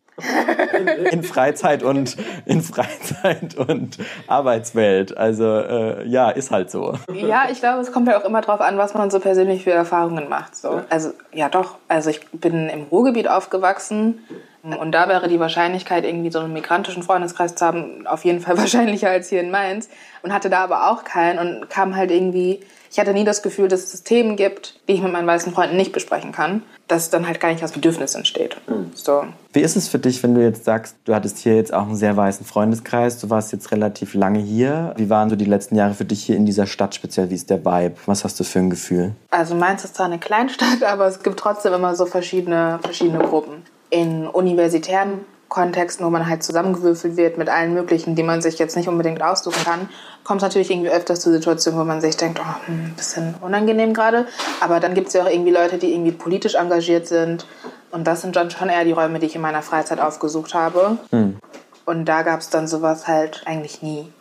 In 1.10 1.22
Freizeit 1.22 1.82
und 1.82 2.16
in 2.46 2.62
Freizeit 2.62 3.56
und 3.56 3.98
Arbeitswelt. 4.26 5.16
Also 5.16 5.44
äh, 5.44 6.06
ja, 6.06 6.30
ist 6.30 6.50
halt 6.50 6.70
so. 6.70 6.94
Ja, 7.12 7.48
ich 7.50 7.60
glaube, 7.60 7.80
es 7.80 7.92
kommt 7.92 8.08
ja 8.08 8.20
auch 8.20 8.24
immer 8.24 8.40
darauf 8.40 8.60
an, 8.60 8.78
was 8.78 8.94
man 8.94 9.10
so 9.10 9.18
persönlich 9.18 9.64
für 9.64 9.72
Erfahrungen 9.72 10.28
macht. 10.28 10.56
So. 10.56 10.82
Also 10.88 11.10
ja, 11.32 11.48
doch. 11.48 11.76
Also 11.88 12.10
ich 12.10 12.26
bin 12.30 12.68
im 12.68 12.84
Ruhrgebiet 12.84 13.28
aufgewachsen. 13.28 14.20
Und 14.62 14.92
da 14.92 15.10
wäre 15.10 15.28
die 15.28 15.38
Wahrscheinlichkeit, 15.38 16.06
irgendwie 16.06 16.30
so 16.30 16.38
einen 16.38 16.54
migrantischen 16.54 17.02
Freundeskreis 17.02 17.54
zu 17.54 17.66
haben, 17.66 18.06
auf 18.06 18.24
jeden 18.24 18.40
Fall 18.40 18.56
wahrscheinlicher 18.58 19.10
als 19.10 19.28
hier 19.28 19.40
in 19.40 19.50
Mainz. 19.50 19.90
Und 20.22 20.32
hatte 20.32 20.48
da 20.48 20.64
aber 20.64 20.90
auch 20.90 21.04
keinen 21.04 21.38
und 21.38 21.68
kam 21.68 21.96
halt 21.96 22.10
irgendwie 22.10 22.60
ich 22.94 23.00
hatte 23.00 23.12
nie 23.12 23.24
das 23.24 23.42
Gefühl, 23.42 23.66
dass 23.66 23.92
es 23.92 24.04
Themen 24.04 24.36
gibt, 24.36 24.78
die 24.86 24.92
ich 24.92 25.02
mit 25.02 25.12
meinen 25.12 25.26
weißen 25.26 25.52
Freunden 25.52 25.76
nicht 25.76 25.90
besprechen 25.90 26.30
kann, 26.30 26.62
dass 26.86 27.10
dann 27.10 27.26
halt 27.26 27.40
gar 27.40 27.48
nicht 27.48 27.60
das 27.60 27.72
Bedürfnis 27.72 28.14
entsteht. 28.14 28.56
Mhm. 28.68 28.92
So. 28.94 29.24
Wie 29.52 29.62
ist 29.62 29.74
es 29.74 29.88
für 29.88 29.98
dich, 29.98 30.22
wenn 30.22 30.36
du 30.36 30.40
jetzt 30.40 30.64
sagst, 30.64 30.94
du 31.04 31.12
hattest 31.12 31.38
hier 31.38 31.56
jetzt 31.56 31.74
auch 31.74 31.88
einen 31.88 31.96
sehr 31.96 32.16
weißen 32.16 32.46
Freundeskreis, 32.46 33.18
du 33.18 33.30
warst 33.30 33.50
jetzt 33.50 33.72
relativ 33.72 34.14
lange 34.14 34.38
hier. 34.38 34.94
Wie 34.96 35.10
waren 35.10 35.28
so 35.28 35.34
die 35.34 35.44
letzten 35.44 35.74
Jahre 35.74 35.94
für 35.94 36.04
dich 36.04 36.22
hier 36.22 36.36
in 36.36 36.46
dieser 36.46 36.68
Stadt 36.68 36.94
speziell? 36.94 37.30
Wie 37.30 37.34
ist 37.34 37.50
der 37.50 37.64
Vibe? 37.64 37.96
Was 38.06 38.22
hast 38.22 38.38
du 38.38 38.44
für 38.44 38.60
ein 38.60 38.70
Gefühl? 38.70 39.10
Also 39.28 39.56
Mainz 39.56 39.82
ist 39.82 39.96
zwar 39.96 40.06
eine 40.06 40.20
Kleinstadt, 40.20 40.82
aber 40.86 41.08
es 41.08 41.20
gibt 41.20 41.40
trotzdem 41.40 41.72
immer 41.72 41.96
so 41.96 42.06
verschiedene, 42.06 42.78
verschiedene 42.80 43.18
Gruppen. 43.18 43.64
In 43.90 44.28
universitären 44.28 45.22
Kontexten, 45.54 46.04
wo 46.04 46.10
man 46.10 46.28
halt 46.28 46.42
zusammengewürfelt 46.42 47.16
wird 47.16 47.38
mit 47.38 47.48
allen 47.48 47.74
möglichen, 47.74 48.16
die 48.16 48.24
man 48.24 48.42
sich 48.42 48.58
jetzt 48.58 48.76
nicht 48.76 48.88
unbedingt 48.88 49.22
aussuchen 49.22 49.62
kann, 49.64 49.88
kommt 50.24 50.42
es 50.42 50.42
natürlich 50.42 50.70
irgendwie 50.70 50.90
öfters 50.90 51.20
zu 51.20 51.30
Situationen, 51.30 51.78
wo 51.78 51.84
man 51.84 52.00
sich 52.00 52.16
denkt, 52.16 52.40
oh, 52.42 52.66
hm, 52.66 52.86
ein 52.86 52.94
bisschen 52.96 53.34
unangenehm 53.40 53.94
gerade. 53.94 54.26
Aber 54.60 54.80
dann 54.80 54.94
gibt 54.94 55.08
es 55.08 55.14
ja 55.14 55.22
auch 55.22 55.30
irgendwie 55.30 55.52
Leute, 55.52 55.78
die 55.78 55.92
irgendwie 55.92 56.10
politisch 56.10 56.56
engagiert 56.56 57.06
sind. 57.06 57.46
Und 57.92 58.04
das 58.06 58.22
sind 58.22 58.34
dann 58.34 58.50
schon 58.50 58.68
eher 58.68 58.84
die 58.84 58.92
Räume, 58.92 59.20
die 59.20 59.26
ich 59.26 59.36
in 59.36 59.42
meiner 59.42 59.62
Freizeit 59.62 60.00
aufgesucht 60.00 60.54
habe. 60.54 60.98
Hm. 61.10 61.38
Und 61.84 62.06
da 62.06 62.22
gab 62.22 62.40
es 62.40 62.50
dann 62.50 62.66
sowas 62.66 63.06
halt 63.06 63.42
eigentlich 63.46 63.80
nie. 63.80 64.12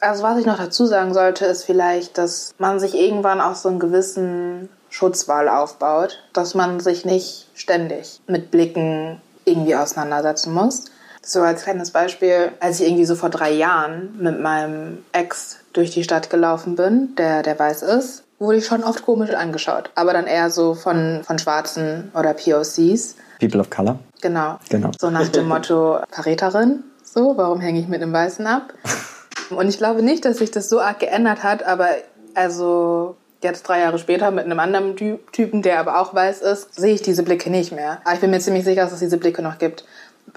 Also 0.00 0.22
was 0.22 0.38
ich 0.38 0.46
noch 0.46 0.58
dazu 0.58 0.86
sagen 0.86 1.14
sollte, 1.14 1.46
ist 1.46 1.64
vielleicht, 1.64 2.18
dass 2.18 2.54
man 2.58 2.78
sich 2.78 2.94
irgendwann 2.94 3.40
auch 3.40 3.54
so 3.54 3.68
einen 3.68 3.78
gewissen 3.78 4.68
Schutzwall 4.90 5.48
aufbaut, 5.48 6.22
dass 6.32 6.54
man 6.54 6.80
sich 6.80 7.04
nicht 7.04 7.48
ständig 7.54 8.20
mit 8.26 8.50
Blicken 8.50 9.20
irgendwie 9.48 9.74
auseinandersetzen 9.74 10.52
muss. 10.52 10.84
So 11.22 11.42
als 11.42 11.64
kleines 11.64 11.90
Beispiel, 11.90 12.52
als 12.60 12.80
ich 12.80 12.86
irgendwie 12.86 13.04
so 13.04 13.14
vor 13.14 13.28
drei 13.28 13.50
Jahren 13.52 14.16
mit 14.18 14.40
meinem 14.40 15.04
Ex 15.12 15.58
durch 15.72 15.90
die 15.90 16.04
Stadt 16.04 16.30
gelaufen 16.30 16.76
bin, 16.76 17.14
der, 17.16 17.42
der 17.42 17.58
weiß 17.58 17.82
ist, 17.82 18.22
wurde 18.38 18.58
ich 18.58 18.66
schon 18.66 18.84
oft 18.84 19.04
komisch 19.04 19.34
angeschaut. 19.34 19.90
Aber 19.94 20.12
dann 20.12 20.26
eher 20.26 20.50
so 20.50 20.74
von, 20.74 21.20
von 21.24 21.38
Schwarzen 21.38 22.10
oder 22.14 22.34
POCs. 22.34 23.16
People 23.40 23.60
of 23.60 23.70
Color. 23.70 23.98
Genau. 24.20 24.58
Genau. 24.68 24.90
So 24.98 25.10
nach 25.10 25.28
dem 25.28 25.48
Motto 25.48 25.98
Verräterin. 26.10 26.84
So, 27.02 27.36
warum 27.36 27.60
hänge 27.60 27.80
ich 27.80 27.88
mit 27.88 28.02
einem 28.02 28.12
Weißen 28.12 28.46
ab? 28.46 28.74
Und 29.50 29.68
ich 29.68 29.78
glaube 29.78 30.02
nicht, 30.02 30.24
dass 30.24 30.38
sich 30.38 30.50
das 30.50 30.68
so 30.68 30.80
arg 30.80 31.00
geändert 31.00 31.42
hat, 31.42 31.62
aber 31.62 31.88
also 32.34 33.16
jetzt 33.42 33.62
drei 33.62 33.80
Jahre 33.80 33.98
später 33.98 34.30
mit 34.30 34.44
einem 34.44 34.60
anderen 34.60 34.96
Ty 34.96 35.18
Typen, 35.32 35.62
der 35.62 35.80
aber 35.80 36.00
auch 36.00 36.14
weiß 36.14 36.42
ist, 36.42 36.74
sehe 36.74 36.94
ich 36.94 37.02
diese 37.02 37.22
Blicke 37.22 37.50
nicht 37.50 37.72
mehr. 37.72 37.98
Aber 38.04 38.14
ich 38.14 38.20
bin 38.20 38.30
mir 38.30 38.40
ziemlich 38.40 38.64
sicher, 38.64 38.82
dass 38.82 38.92
es 38.92 39.00
diese 39.00 39.18
Blicke 39.18 39.42
noch 39.42 39.58
gibt. 39.58 39.84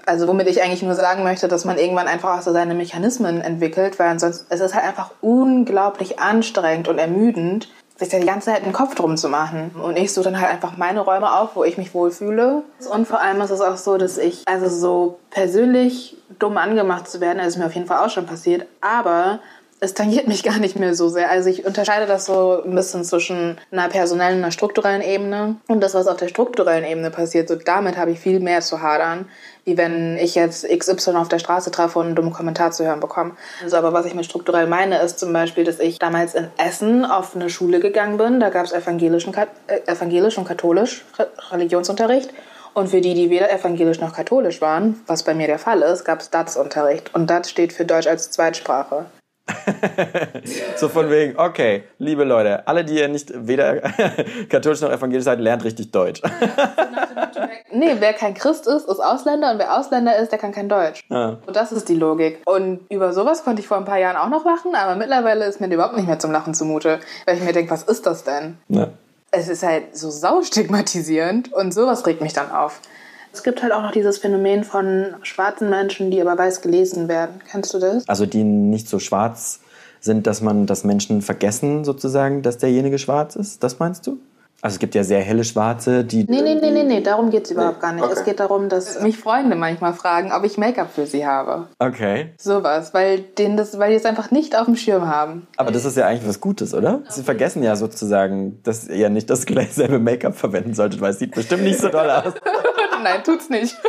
Also 0.05 0.27
womit 0.27 0.48
ich 0.48 0.63
eigentlich 0.63 0.84
nur 0.84 0.96
sagen 0.96 1.24
möchte, 1.24 1.48
dass 1.48 1.65
man 1.65 1.77
irgendwann 1.77 2.08
einfach 2.08 2.38
auch 2.38 2.41
so 2.41 2.53
seine 2.53 2.74
Mechanismen 2.74 3.41
entwickelt, 3.41 4.00
weil 4.00 4.08
ansonsten 4.08 4.46
es 4.50 4.62
ist 4.62 4.74
halt 4.74 4.86
einfach 4.86 5.12
unglaublich 5.22 6.20
anstrengend 6.20 6.88
und 6.88 6.98
ermüdend, 6.98 7.67
sich 7.98 8.10
da 8.10 8.20
die 8.20 8.25
ganze 8.25 8.51
Zeit 8.51 8.65
den 8.65 8.74
Kopf 8.74 8.96
drum 8.96 9.15
zu 9.17 9.29
machen. 9.29 9.72
Und 9.81 9.98
ich 9.98 10.12
suche 10.12 10.25
dann 10.25 10.39
halt 10.39 10.51
einfach 10.51 10.77
meine 10.77 11.01
Räume 11.01 11.31
auf, 11.34 11.55
wo 11.55 11.63
ich 11.63 11.77
mich 11.77 11.93
wohlfühle. 11.93 12.63
Und 12.91 13.08
vor 13.08 13.22
allem 13.22 13.41
ist 13.41 13.51
es 13.51 13.62
auch 13.62 13.77
so, 13.77 13.98
dass 13.98 14.17
ich, 14.17 14.43
also 14.48 14.70
so 14.70 15.20
persönlich 15.29 16.17
dumm 16.39 16.58
angemacht 16.58 17.08
zu 17.10 17.22
werden, 17.22 17.38
das 17.38 17.50
ist 17.50 17.58
mir 17.58 17.65
auf 17.65 17.75
jeden 17.75 17.88
Fall 17.88 18.03
auch 18.03 18.10
schon 18.10 18.25
passiert, 18.25 18.65
aber 18.81 19.39
es 19.83 19.95
tangiert 19.95 20.27
mich 20.27 20.43
gar 20.43 20.59
nicht 20.59 20.77
mehr 20.77 20.93
so 20.93 21.09
sehr. 21.09 21.31
Also 21.31 21.50
ich 21.50 21.65
unterscheide 21.65 22.05
das 22.05 22.25
so 22.25 22.61
ein 22.63 22.75
bisschen 22.75 23.03
zwischen 23.03 23.57
einer 23.71 23.89
personellen 23.89 24.38
und 24.38 24.43
einer 24.43 24.51
strukturellen 24.51 25.01
Ebene. 25.01 25.55
Und 25.67 25.81
das, 25.81 25.95
was 25.95 26.05
auf 26.05 26.17
der 26.17 26.27
strukturellen 26.27 26.85
Ebene 26.85 27.09
passiert, 27.09 27.50
so 27.50 27.55
damit 27.55 27.97
habe 27.97 28.11
ich 28.11 28.19
viel 28.19 28.39
mehr 28.39 28.61
zu 28.61 28.83
hadern, 28.83 29.25
wie 29.65 29.77
wenn 29.77 30.17
ich 30.17 30.35
jetzt 30.35 30.69
XY 30.69 31.15
auf 31.15 31.29
der 31.29 31.39
Straße 31.39 31.71
treffe 31.71 31.97
und 31.97 32.05
einen 32.05 32.15
dummen 32.15 32.31
Kommentar 32.31 32.71
zu 32.71 32.85
hören 32.85 33.00
bekomme. 33.00 33.31
Also 33.63 33.75
aber 33.75 33.91
was 33.91 34.05
ich 34.05 34.13
mit 34.13 34.25
strukturell 34.25 34.67
meine, 34.67 35.00
ist 35.00 35.17
zum 35.17 35.33
Beispiel, 35.33 35.63
dass 35.63 35.79
ich 35.79 35.97
damals 35.97 36.35
in 36.35 36.47
Essen 36.63 37.03
auf 37.03 37.35
eine 37.35 37.50
Schule 37.50 37.79
gegangen 37.79 38.17
bin. 38.17 38.39
Da 38.39 38.51
gab 38.51 38.65
es 38.65 38.73
evangelischen, 38.73 39.33
äh, 39.33 39.47
evangelisch 39.88 40.38
und 40.38 40.47
katholisch 40.47 41.05
Religionsunterricht. 41.50 42.29
Und 42.75 42.89
für 42.89 43.01
die, 43.01 43.15
die 43.15 43.31
weder 43.31 43.51
evangelisch 43.51 44.00
noch 44.00 44.13
katholisch 44.13 44.61
waren, 44.61 45.01
was 45.07 45.23
bei 45.23 45.33
mir 45.33 45.47
der 45.47 45.59
Fall 45.59 45.81
ist, 45.81 46.05
gab 46.05 46.19
es 46.19 46.29
DATS-Unterricht. 46.29 47.15
Und 47.15 47.31
DATS 47.31 47.50
steht 47.50 47.73
für 47.73 47.83
Deutsch 47.83 48.07
als 48.07 48.29
Zweitsprache. 48.29 49.07
so 50.77 50.89
von 50.89 51.10
wegen, 51.10 51.38
okay, 51.38 51.83
liebe 51.98 52.24
Leute, 52.24 52.67
alle, 52.67 52.86
die 52.86 53.00
ihr 53.00 53.07
nicht 53.07 53.31
weder 53.36 53.81
katholisch 54.50 54.81
noch 54.81 54.91
evangelisch 54.91 55.25
seid, 55.25 55.39
lernt 55.39 55.63
richtig 55.63 55.91
Deutsch. 55.91 56.21
nee, 57.71 57.95
wer 58.00 58.13
kein 58.13 58.33
Christ 58.33 58.67
ist, 58.67 58.88
ist 58.88 59.00
Ausländer 59.00 59.51
und 59.51 59.60
wer 59.60 59.77
Ausländer 59.77 60.17
ist, 60.17 60.31
der 60.31 60.39
kann 60.39 60.51
kein 60.51 60.69
Deutsch. 60.69 61.03
Ja. 61.10 61.38
Und 61.45 61.55
das 61.55 61.71
ist 61.71 61.89
die 61.89 61.95
Logik. 61.95 62.41
Und 62.45 62.81
über 62.89 63.13
sowas 63.13 63.43
konnte 63.43 63.62
ich 63.62 63.67
vor 63.67 63.77
ein 63.77 63.86
paar 63.86 64.00
Jahren 64.00 64.17
auch 64.17 64.29
noch 64.29 64.45
lachen, 64.45 64.75
aber 64.75 64.95
mittlerweile 64.95 65.45
ist 65.45 65.60
mir 65.60 65.71
überhaupt 65.74 65.95
nicht 65.95 66.07
mehr 66.07 66.19
zum 66.19 66.31
Lachen 66.31 66.53
zumute, 66.53 67.00
weil 67.25 67.38
ich 67.38 67.43
mir 67.43 67.53
denke, 67.53 67.71
was 67.71 67.83
ist 67.83 68.05
das 68.05 68.24
denn? 68.24 68.57
Ja. 68.69 68.89
Es 69.31 69.48
ist 69.48 69.63
halt 69.63 69.98
so 69.98 70.10
saustigmatisierend 70.10 71.53
und 71.53 71.74
sowas 71.74 72.05
regt 72.05 72.21
mich 72.21 72.33
dann 72.33 72.51
auf. 72.51 72.81
Es 73.33 73.43
gibt 73.43 73.63
halt 73.63 73.71
auch 73.71 73.81
noch 73.81 73.91
dieses 73.91 74.17
Phänomen 74.17 74.63
von 74.63 75.15
schwarzen 75.23 75.69
Menschen, 75.69 76.11
die 76.11 76.21
aber 76.21 76.38
weiß 76.38 76.61
gelesen 76.61 77.07
werden. 77.07 77.41
Kennst 77.50 77.73
du 77.73 77.79
das? 77.79 78.07
Also 78.07 78.25
die 78.25 78.43
nicht 78.43 78.89
so 78.89 79.00
schwarz 79.00 79.61
sind, 80.00 80.27
dass 80.27 80.41
man, 80.41 80.65
dass 80.65 80.83
Menschen 80.83 81.21
vergessen 81.21 81.85
sozusagen, 81.85 82.41
dass 82.41 82.57
derjenige 82.57 83.00
schwarz 83.00 83.35
ist. 83.35 83.63
Das 83.63 83.79
meinst 83.79 84.05
du? 84.07 84.19
Also 84.63 84.75
es 84.75 84.80
gibt 84.80 84.94
ja 84.94 85.03
sehr 85.03 85.22
helle 85.22 85.44
Schwarze, 85.44 86.03
die... 86.03 86.25
Nee, 86.30 86.41
nee, 86.41 86.53
nee, 86.53 86.70
nee, 86.70 86.84
nee. 86.84 87.01
darum 87.01 87.32
geht 87.32 87.46
es 87.46 87.51
überhaupt 87.51 87.80
gar 87.80 87.94
nicht. 87.94 88.03
Okay. 88.03 88.13
Es 88.13 88.24
geht 88.24 88.39
darum, 88.39 88.70
dass 88.70 89.01
mich 89.01 89.18
Freunde 89.18 89.56
manchmal 89.56 89.94
fragen, 89.94 90.32
ob 90.32 90.44
ich 90.44 90.60
Make-up 90.60 90.94
für 90.94 91.08
sie 91.08 91.25
habe. 91.25 91.68
Okay. 91.80 92.30
Sowas, 92.38 92.94
weil, 92.94 93.20
denen 93.20 93.58
das, 93.58 93.80
weil 93.80 93.89
die 93.89 93.96
es 93.96 94.06
einfach 94.06 94.30
nicht 94.30 94.56
auf 94.56 94.65
dem 94.65 94.75
Schirm 94.75 95.08
haben. 95.08 95.48
Aber 95.58 95.72
das 95.72 95.86
ist 95.86 95.98
ja 95.98 96.06
eigentlich 96.06 96.27
was 96.27 96.39
Gutes, 96.39 96.75
oder? 96.75 97.01
Sie 97.10 97.24
vergessen 97.24 97.63
ja 97.63 97.75
sozusagen, 97.75 98.62
dass 98.62 98.88
ihr 98.88 99.10
nicht 99.10 99.32
das 99.32 99.48
gleich 99.48 99.72
selbe 99.74 99.98
Make-up 99.98 100.36
verwenden 100.36 100.75
solltet, 100.75 101.01
weil 101.01 101.12
es 101.12 101.20
sieht 101.20 101.34
bestimmt 101.34 101.63
nicht 101.63 101.80
so 101.80 101.89
doll 101.89 102.10
aus. 102.10 102.34
Nein, 103.03 103.24
tut's 103.24 103.50
nicht. 103.50 103.75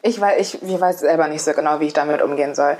Ich 0.00 0.20
weiß, 0.20 0.40
ich, 0.40 0.62
ich 0.62 0.80
weiß 0.80 1.00
selber 1.00 1.26
nicht 1.26 1.42
so 1.42 1.52
genau, 1.52 1.80
wie 1.80 1.86
ich 1.86 1.92
damit 1.92 2.22
umgehen 2.22 2.54
soll. 2.54 2.76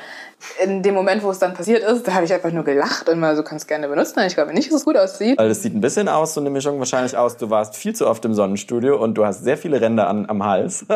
In 0.63 0.83
dem 0.83 0.95
Moment, 0.95 1.23
wo 1.25 1.31
es 1.31 1.39
dann 1.39 1.55
passiert 1.55 1.83
ist, 1.83 2.07
da 2.07 2.15
habe 2.15 2.25
ich 2.25 2.33
einfach 2.33 2.53
nur 2.53 2.65
gelacht 2.65 3.09
und 3.09 3.19
mal 3.19 3.35
so, 3.35 3.43
kannst 3.43 3.67
gerne 3.67 3.89
benutzen. 3.89 4.21
Ich 4.21 4.35
glaube 4.35 4.55
nicht, 4.55 4.71
dass 4.71 4.79
es 4.79 4.85
gut 4.85 4.97
aussieht. 4.97 5.37
Weil 5.39 5.51
es 5.51 5.63
sieht 5.63 5.75
ein 5.75 5.81
bisschen 5.81 6.09
aus, 6.09 6.35
so 6.35 6.41
eine 6.41 6.51
Mischung 6.51 6.79
wahrscheinlich 6.79 7.17
aus, 7.17 7.37
du 7.37 7.51
warst 7.51 7.77
viel 7.77 7.95
zu 7.95 8.07
oft 8.07 8.25
im 8.25 8.35
Sonnenstudio 8.35 9.03
und 9.03 9.15
du 9.15 9.27
hast 9.27 9.43
sehr 9.43 9.59
viele 9.59 9.81
Ränder 9.81 10.09
an, 10.09 10.29
am 10.29 10.45
Hals. 10.45 10.87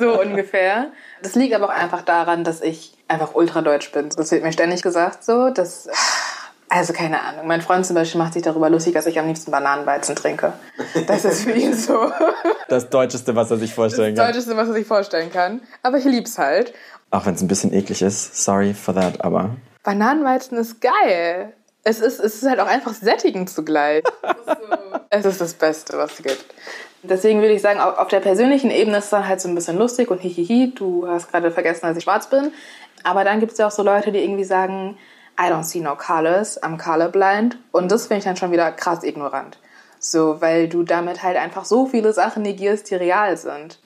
So 0.00 0.20
ungefähr. 0.20 0.86
Das 1.22 1.36
liegt 1.36 1.54
aber 1.54 1.66
auch 1.66 1.74
einfach 1.74 2.02
daran, 2.02 2.42
dass 2.42 2.60
ich 2.60 2.96
einfach 3.06 3.34
ultradeutsch 3.34 3.92
bin. 3.92 4.08
Das 4.16 4.30
wird 4.32 4.42
mir 4.42 4.52
ständig 4.52 4.82
gesagt 4.82 5.24
so, 5.24 5.50
dass... 5.50 5.88
Also 6.70 6.92
keine 6.92 7.22
Ahnung. 7.22 7.46
Mein 7.46 7.62
Freund 7.62 7.86
zum 7.86 7.94
Beispiel 7.96 8.20
macht 8.20 8.34
sich 8.34 8.42
darüber 8.42 8.68
lustig, 8.68 8.92
dass 8.92 9.06
ich 9.06 9.18
am 9.18 9.26
liebsten 9.26 9.50
Bananenweizen 9.50 10.14
trinke. 10.14 10.52
Das 11.06 11.24
ist 11.24 11.44
für 11.44 11.52
ihn 11.52 11.74
so 11.74 12.12
Das 12.68 12.90
Deutscheste, 12.90 13.34
was 13.34 13.50
er 13.50 13.56
sich 13.56 13.72
vorstellen 13.72 14.14
das 14.14 14.22
kann. 14.22 14.34
Deutscheste, 14.34 14.56
was 14.56 14.68
er 14.68 14.74
sich 14.74 14.86
vorstellen 14.86 15.32
kann. 15.32 15.62
Aber 15.82 15.96
ich 15.96 16.04
lieb's 16.04 16.36
halt. 16.36 16.74
Auch 17.10 17.26
wenn 17.26 17.34
es 17.34 17.42
ein 17.42 17.48
bisschen 17.48 17.72
eklig 17.72 18.02
ist. 18.02 18.44
Sorry 18.44 18.74
for 18.74 18.94
that, 18.94 19.24
aber... 19.24 19.56
Bananenweizen 19.82 20.58
ist 20.58 20.80
geil. 20.80 21.54
Es 21.84 22.00
ist, 22.00 22.20
es 22.20 22.42
ist 22.42 22.48
halt 22.48 22.60
auch 22.60 22.66
einfach 22.66 22.92
sättigend 22.92 23.48
zugleich. 23.48 24.02
es 25.10 25.24
ist 25.24 25.40
das 25.40 25.54
Beste, 25.54 25.96
was 25.96 26.12
es 26.18 26.22
gibt. 26.22 26.44
Deswegen 27.02 27.40
würde 27.40 27.54
ich 27.54 27.62
sagen, 27.62 27.80
auf 27.80 28.08
der 28.08 28.20
persönlichen 28.20 28.70
Ebene 28.70 28.98
ist 28.98 29.04
es 29.04 29.10
dann 29.10 29.26
halt 29.26 29.40
so 29.40 29.48
ein 29.48 29.54
bisschen 29.54 29.78
lustig 29.78 30.10
und 30.10 30.20
hihihi, 30.20 30.74
du 30.74 31.06
hast 31.06 31.30
gerade 31.30 31.50
vergessen, 31.50 31.86
dass 31.86 31.96
ich 31.96 32.04
schwarz 32.04 32.28
bin. 32.28 32.52
Aber 33.04 33.24
dann 33.24 33.40
gibt 33.40 33.52
es 33.52 33.58
ja 33.58 33.68
auch 33.68 33.72
so 33.72 33.82
Leute, 33.82 34.10
die 34.12 34.18
irgendwie 34.18 34.44
sagen, 34.44 34.98
I 35.40 35.44
don't 35.44 35.62
see 35.62 35.80
no 35.80 35.94
colors, 35.94 36.60
I'm 36.62 36.76
colorblind. 36.76 37.56
Und 37.70 37.92
das 37.92 38.08
finde 38.08 38.18
ich 38.18 38.24
dann 38.24 38.36
schon 38.36 38.50
wieder 38.50 38.72
krass 38.72 39.04
ignorant. 39.04 39.58
So, 40.00 40.40
weil 40.40 40.68
du 40.68 40.82
damit 40.82 41.22
halt 41.22 41.36
einfach 41.36 41.64
so 41.64 41.86
viele 41.86 42.12
Sachen 42.12 42.42
negierst, 42.42 42.90
die 42.90 42.96
real 42.96 43.36
sind. 43.36 43.78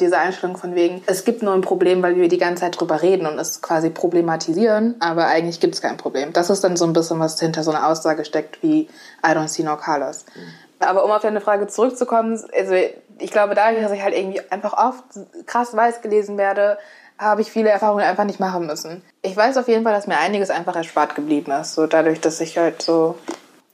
Diese 0.00 0.18
Einstellung 0.18 0.56
von 0.56 0.74
wegen, 0.74 1.02
es 1.06 1.24
gibt 1.24 1.42
nur 1.42 1.54
ein 1.54 1.60
Problem, 1.60 2.02
weil 2.02 2.16
wir 2.16 2.28
die 2.28 2.38
ganze 2.38 2.62
Zeit 2.62 2.80
drüber 2.80 3.00
reden 3.02 3.26
und 3.26 3.38
es 3.38 3.62
quasi 3.62 3.90
problematisieren, 3.90 4.96
aber 5.00 5.26
eigentlich 5.26 5.60
gibt 5.60 5.74
es 5.74 5.82
kein 5.82 5.96
Problem. 5.96 6.32
Das 6.32 6.50
ist 6.50 6.64
dann 6.64 6.76
so 6.76 6.84
ein 6.84 6.92
bisschen, 6.92 7.20
was 7.20 7.38
hinter 7.38 7.62
so 7.62 7.70
einer 7.70 7.86
Aussage 7.86 8.24
steckt 8.24 8.62
wie 8.62 8.88
I 9.24 9.28
don't 9.28 9.48
see 9.48 9.62
no 9.62 9.76
colors. 9.76 10.24
Aber 10.80 11.04
um 11.04 11.10
auf 11.10 11.22
deine 11.22 11.40
Frage 11.40 11.68
zurückzukommen, 11.68 12.40
also 12.56 12.74
ich 13.18 13.30
glaube, 13.30 13.54
dadurch, 13.54 13.82
dass 13.82 13.92
ich 13.92 14.02
halt 14.02 14.14
irgendwie 14.14 14.40
einfach 14.50 14.72
oft 14.72 15.04
krass 15.46 15.74
weiß 15.76 16.02
gelesen 16.02 16.36
werde, 16.38 16.78
habe 17.18 17.42
ich 17.42 17.50
viele 17.50 17.70
Erfahrungen 17.70 18.04
einfach 18.04 18.24
nicht 18.24 18.40
machen 18.40 18.66
müssen. 18.66 19.02
Ich 19.22 19.36
weiß 19.36 19.56
auf 19.56 19.68
jeden 19.68 19.84
Fall, 19.84 19.94
dass 19.94 20.06
mir 20.06 20.18
einiges 20.18 20.50
einfach 20.50 20.74
erspart 20.74 21.14
geblieben 21.14 21.52
ist. 21.52 21.74
So 21.74 21.86
dadurch, 21.86 22.20
dass 22.20 22.40
ich 22.40 22.58
halt 22.58 22.82
so 22.82 23.16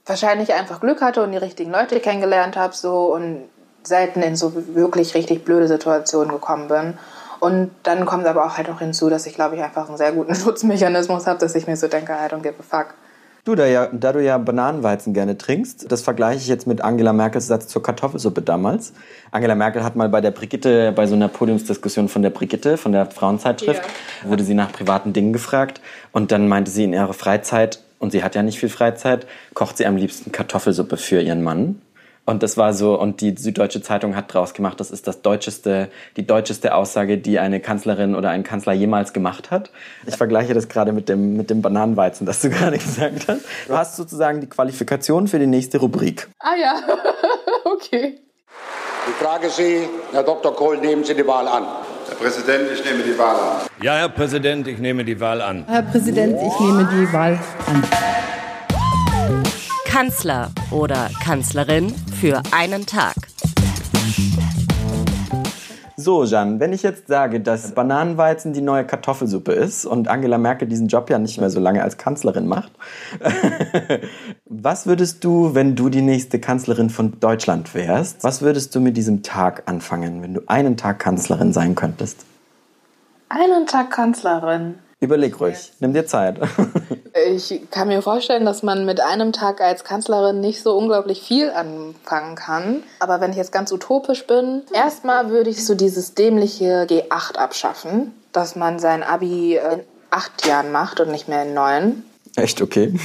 wahrscheinlich 0.05 0.53
einfach 0.53 0.79
Glück 0.79 1.01
hatte 1.01 1.23
und 1.23 1.31
die 1.31 1.37
richtigen 1.37 1.71
Leute 1.71 1.99
kennengelernt 1.99 2.55
habe 2.55 2.75
so 2.75 3.13
und 3.13 3.49
selten 3.83 4.21
in 4.21 4.35
so 4.35 4.53
wirklich 4.75 5.15
richtig 5.15 5.45
blöde 5.45 5.67
Situationen 5.67 6.31
gekommen 6.31 6.67
bin. 6.67 6.93
Und 7.39 7.71
dann 7.83 8.05
kommt 8.05 8.27
aber 8.27 8.45
auch 8.45 8.57
halt 8.57 8.67
noch 8.67 8.79
hinzu, 8.79 9.09
dass 9.09 9.25
ich 9.25 9.33
glaube 9.33 9.55
ich 9.55 9.63
einfach 9.63 9.87
einen 9.87 9.97
sehr 9.97 10.11
guten 10.11 10.35
Schutzmechanismus 10.35 11.27
habe, 11.27 11.39
dass 11.39 11.55
ich 11.55 11.67
mir 11.67 11.75
so 11.75 11.87
denke, 11.87 12.13
I 12.13 12.31
don't 12.31 12.41
give 12.41 12.55
a 12.59 12.63
fuck. 12.63 12.93
Du, 13.43 13.55
da, 13.55 13.65
ja, 13.65 13.87
da 13.91 14.13
du 14.13 14.23
ja 14.23 14.37
Bananenweizen 14.37 15.15
gerne 15.15 15.35
trinkst, 15.35 15.91
das 15.91 16.03
vergleiche 16.03 16.37
ich 16.37 16.47
jetzt 16.47 16.67
mit 16.67 16.81
Angela 16.81 17.11
Merkels 17.11 17.47
Satz 17.47 17.67
zur 17.67 17.81
Kartoffelsuppe 17.81 18.43
damals. 18.43 18.93
Angela 19.31 19.55
Merkel 19.55 19.83
hat 19.83 19.95
mal 19.95 20.09
bei 20.09 20.21
der 20.21 20.29
Brigitte, 20.29 20.91
bei 20.91 21.07
so 21.07 21.15
einer 21.15 21.27
Podiumsdiskussion 21.27 22.07
von 22.07 22.21
der 22.21 22.29
Brigitte, 22.29 22.77
von 22.77 22.91
der 22.91 23.07
Frauenzeitschrift, 23.07 23.81
wurde 24.25 24.43
sie 24.43 24.53
nach 24.53 24.71
privaten 24.71 25.11
Dingen 25.11 25.33
gefragt 25.33 25.81
und 26.11 26.31
dann 26.31 26.47
meinte 26.47 26.69
sie 26.69 26.83
in 26.83 26.93
ihrer 26.93 27.15
Freizeit, 27.15 27.79
und 27.97 28.11
sie 28.11 28.23
hat 28.23 28.33
ja 28.35 28.41
nicht 28.41 28.59
viel 28.59 28.69
Freizeit, 28.69 29.27
kocht 29.53 29.77
sie 29.77 29.85
am 29.85 29.95
liebsten 29.95 30.31
Kartoffelsuppe 30.31 30.97
für 30.97 31.21
ihren 31.21 31.43
Mann. 31.43 31.81
Und 32.25 32.43
das 32.43 32.55
war 32.55 32.73
so, 32.73 32.99
und 32.99 33.21
die 33.21 33.35
Süddeutsche 33.35 33.81
Zeitung 33.81 34.15
hat 34.15 34.33
draus 34.33 34.53
gemacht, 34.53 34.79
das 34.79 34.91
ist 34.91 35.07
das 35.07 35.21
deutscheste, 35.21 35.89
die 36.17 36.25
deutscheste 36.27 36.75
Aussage, 36.75 37.17
die 37.17 37.39
eine 37.39 37.59
Kanzlerin 37.59 38.15
oder 38.15 38.29
ein 38.29 38.43
Kanzler 38.43 38.73
jemals 38.73 39.11
gemacht 39.11 39.49
hat. 39.49 39.71
Ich 40.05 40.15
vergleiche 40.15 40.53
das 40.53 40.69
gerade 40.69 40.91
mit 40.91 41.09
dem, 41.09 41.35
mit 41.35 41.49
dem 41.49 41.61
Bananenweizen, 41.61 42.27
das 42.27 42.41
du 42.41 42.49
gerade 42.51 42.77
gesagt 42.77 43.27
hast. 43.27 43.41
Du 43.67 43.75
hast 43.75 43.95
sozusagen 43.95 44.39
die 44.39 44.47
Qualifikation 44.47 45.27
für 45.27 45.39
die 45.39 45.47
nächste 45.47 45.79
Rubrik. 45.79 46.29
Ah 46.39 46.55
ja, 46.61 46.75
okay. 47.65 48.19
Ich 49.07 49.15
frage 49.15 49.49
Sie, 49.49 49.89
Herr 50.11 50.23
Dr. 50.23 50.55
Kohl, 50.55 50.77
nehmen 50.77 51.03
Sie 51.03 51.15
die 51.15 51.25
Wahl 51.25 51.47
an. 51.47 51.65
Präsident, 52.19 52.69
ich 52.71 52.85
nehme 52.85 53.03
die 53.03 53.17
Wahl 53.17 53.35
an. 53.35 53.61
Ja, 53.81 53.95
Herr 53.95 54.09
Präsident, 54.09 54.67
ich 54.67 54.77
nehme 54.77 55.03
die 55.03 55.19
Wahl 55.19 55.41
an. 55.41 55.65
Herr 55.67 55.81
Präsident, 55.81 56.35
ich 56.35 56.59
nehme 56.59 56.87
die 56.93 57.11
Wahl 57.11 57.39
an. 57.65 57.83
Kanzler 59.91 60.51
oder 60.71 61.09
Kanzlerin 61.21 61.93
für 62.17 62.41
einen 62.53 62.85
Tag. 62.85 63.13
So, 65.97 66.23
Jan, 66.23 66.61
wenn 66.61 66.71
ich 66.71 66.81
jetzt 66.81 67.09
sage, 67.09 67.41
dass 67.41 67.73
Bananenweizen 67.73 68.53
die 68.53 68.61
neue 68.61 68.85
Kartoffelsuppe 68.85 69.51
ist 69.51 69.85
und 69.85 70.07
Angela 70.07 70.37
Merkel 70.37 70.69
diesen 70.69 70.87
Job 70.87 71.09
ja 71.09 71.19
nicht 71.19 71.41
mehr 71.41 71.49
so 71.49 71.59
lange 71.59 71.83
als 71.83 71.97
Kanzlerin 71.97 72.47
macht, 72.47 72.71
was 74.45 74.87
würdest 74.87 75.25
du, 75.25 75.55
wenn 75.55 75.75
du 75.75 75.89
die 75.89 76.01
nächste 76.01 76.39
Kanzlerin 76.39 76.89
von 76.89 77.19
Deutschland 77.19 77.75
wärst, 77.75 78.23
was 78.23 78.41
würdest 78.41 78.73
du 78.73 78.79
mit 78.79 78.95
diesem 78.95 79.23
Tag 79.23 79.63
anfangen, 79.65 80.21
wenn 80.21 80.35
du 80.35 80.41
einen 80.47 80.77
Tag 80.77 80.99
Kanzlerin 80.99 81.51
sein 81.51 81.75
könntest? 81.75 82.25
Einen 83.27 83.65
Tag 83.67 83.91
Kanzlerin. 83.91 84.75
Überleg 85.01 85.39
ruhig, 85.39 85.71
nimm 85.79 85.93
dir 85.93 86.05
Zeit. 86.05 86.37
Ich 87.27 87.69
kann 87.69 87.89
mir 87.89 88.01
vorstellen, 88.01 88.45
dass 88.45 88.63
man 88.63 88.85
mit 88.85 88.99
einem 88.99 89.31
Tag 89.31 89.61
als 89.61 89.83
Kanzlerin 89.83 90.39
nicht 90.39 90.63
so 90.63 90.75
unglaublich 90.75 91.21
viel 91.21 91.51
anfangen 91.51 92.35
kann. 92.35 92.83
Aber 92.99 93.21
wenn 93.21 93.31
ich 93.31 93.37
jetzt 93.37 93.51
ganz 93.51 93.71
utopisch 93.71 94.25
bin, 94.25 94.63
erstmal 94.73 95.29
würde 95.29 95.49
ich 95.49 95.65
so 95.65 95.75
dieses 95.75 96.15
dämliche 96.15 96.87
G8 96.89 97.35
abschaffen, 97.35 98.13
dass 98.31 98.55
man 98.55 98.79
sein 98.79 99.03
Abi 99.03 99.57
in 99.57 99.81
acht 100.09 100.47
Jahren 100.47 100.71
macht 100.71 100.99
und 100.99 101.11
nicht 101.11 101.27
mehr 101.27 101.43
in 101.43 101.53
neun. 101.53 102.03
Echt 102.35 102.61
okay. 102.61 102.97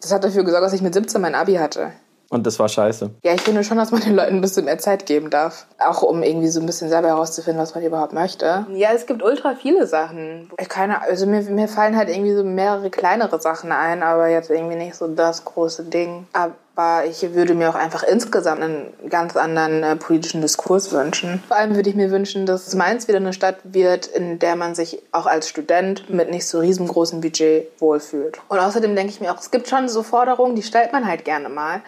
Das 0.00 0.12
hat 0.12 0.24
dafür 0.24 0.44
gesorgt, 0.44 0.64
dass 0.64 0.72
ich 0.72 0.82
mit 0.82 0.94
17 0.94 1.20
mein 1.20 1.34
Abi 1.34 1.54
hatte. 1.54 1.92
Und 2.30 2.46
das 2.46 2.58
war 2.58 2.68
scheiße. 2.68 3.10
Ja, 3.22 3.34
ich 3.34 3.42
finde 3.42 3.64
schon, 3.64 3.78
dass 3.78 3.90
man 3.90 4.00
den 4.04 4.14
Leuten 4.14 4.36
ein 4.36 4.40
bisschen 4.40 4.64
mehr 4.64 4.78
Zeit 4.78 5.06
geben 5.06 5.30
darf. 5.30 5.66
Auch 5.78 6.02
um 6.02 6.22
irgendwie 6.22 6.48
so 6.48 6.60
ein 6.60 6.66
bisschen 6.66 6.88
selber 6.88 7.08
herauszufinden, 7.08 7.62
was 7.62 7.74
man 7.74 7.84
überhaupt 7.84 8.12
möchte. 8.12 8.66
Ja, 8.72 8.90
es 8.94 9.06
gibt 9.06 9.22
ultra 9.22 9.54
viele 9.54 9.86
Sachen. 9.86 10.50
Keine, 10.68 11.02
also 11.02 11.26
mir, 11.26 11.42
mir 11.42 11.68
fallen 11.68 11.96
halt 11.96 12.08
irgendwie 12.08 12.34
so 12.34 12.44
mehrere 12.44 12.90
kleinere 12.90 13.40
Sachen 13.40 13.72
ein, 13.72 14.02
aber 14.02 14.28
jetzt 14.28 14.50
irgendwie 14.50 14.76
nicht 14.76 14.94
so 14.94 15.08
das 15.08 15.44
große 15.44 15.84
Ding. 15.84 16.26
Aber 16.32 17.04
ich 17.08 17.34
würde 17.34 17.54
mir 17.54 17.70
auch 17.70 17.76
einfach 17.76 18.02
insgesamt 18.02 18.62
einen 18.62 18.92
ganz 19.08 19.36
anderen 19.36 19.82
äh, 19.82 19.96
politischen 19.96 20.40
Diskurs 20.40 20.90
wünschen. 20.92 21.42
Vor 21.46 21.56
allem 21.56 21.76
würde 21.76 21.88
ich 21.88 21.94
mir 21.94 22.10
wünschen, 22.10 22.46
dass 22.46 22.74
Mainz 22.74 23.06
wieder 23.06 23.18
eine 23.18 23.32
Stadt 23.32 23.58
wird, 23.62 24.06
in 24.08 24.40
der 24.40 24.56
man 24.56 24.74
sich 24.74 25.00
auch 25.12 25.26
als 25.26 25.48
Student 25.48 26.10
mit 26.10 26.30
nicht 26.30 26.46
so 26.46 26.58
riesengroßem 26.58 27.20
Budget 27.20 27.68
wohlfühlt. 27.78 28.40
Und 28.48 28.58
außerdem 28.58 28.96
denke 28.96 29.12
ich 29.12 29.20
mir 29.20 29.32
auch, 29.32 29.38
es 29.38 29.52
gibt 29.52 29.68
schon 29.68 29.88
so 29.88 30.02
Forderungen, 30.02 30.56
die 30.56 30.62
stellt 30.62 30.92
man 30.92 31.06
halt 31.06 31.24
gerne 31.24 31.48
mal 31.48 31.76
äh, 31.76 31.80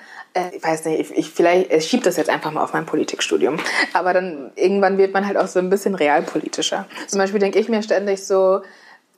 ich 0.54 0.62
weiß 0.62 0.84
nicht, 0.84 1.00
ich, 1.00 1.16
ich 1.16 1.30
vielleicht 1.30 1.72
ich 1.72 1.86
schiebe 1.86 2.04
das 2.04 2.16
jetzt 2.16 2.30
einfach 2.30 2.52
mal 2.52 2.62
auf 2.62 2.72
mein 2.72 2.86
Politikstudium. 2.86 3.58
Aber 3.92 4.12
dann 4.12 4.52
irgendwann 4.54 4.98
wird 4.98 5.12
man 5.12 5.26
halt 5.26 5.36
auch 5.36 5.46
so 5.46 5.58
ein 5.58 5.70
bisschen 5.70 5.94
realpolitischer. 5.94 6.86
Zum 7.06 7.18
Beispiel 7.18 7.40
denke 7.40 7.58
ich 7.58 7.68
mir 7.68 7.82
ständig 7.82 8.26
so, 8.26 8.62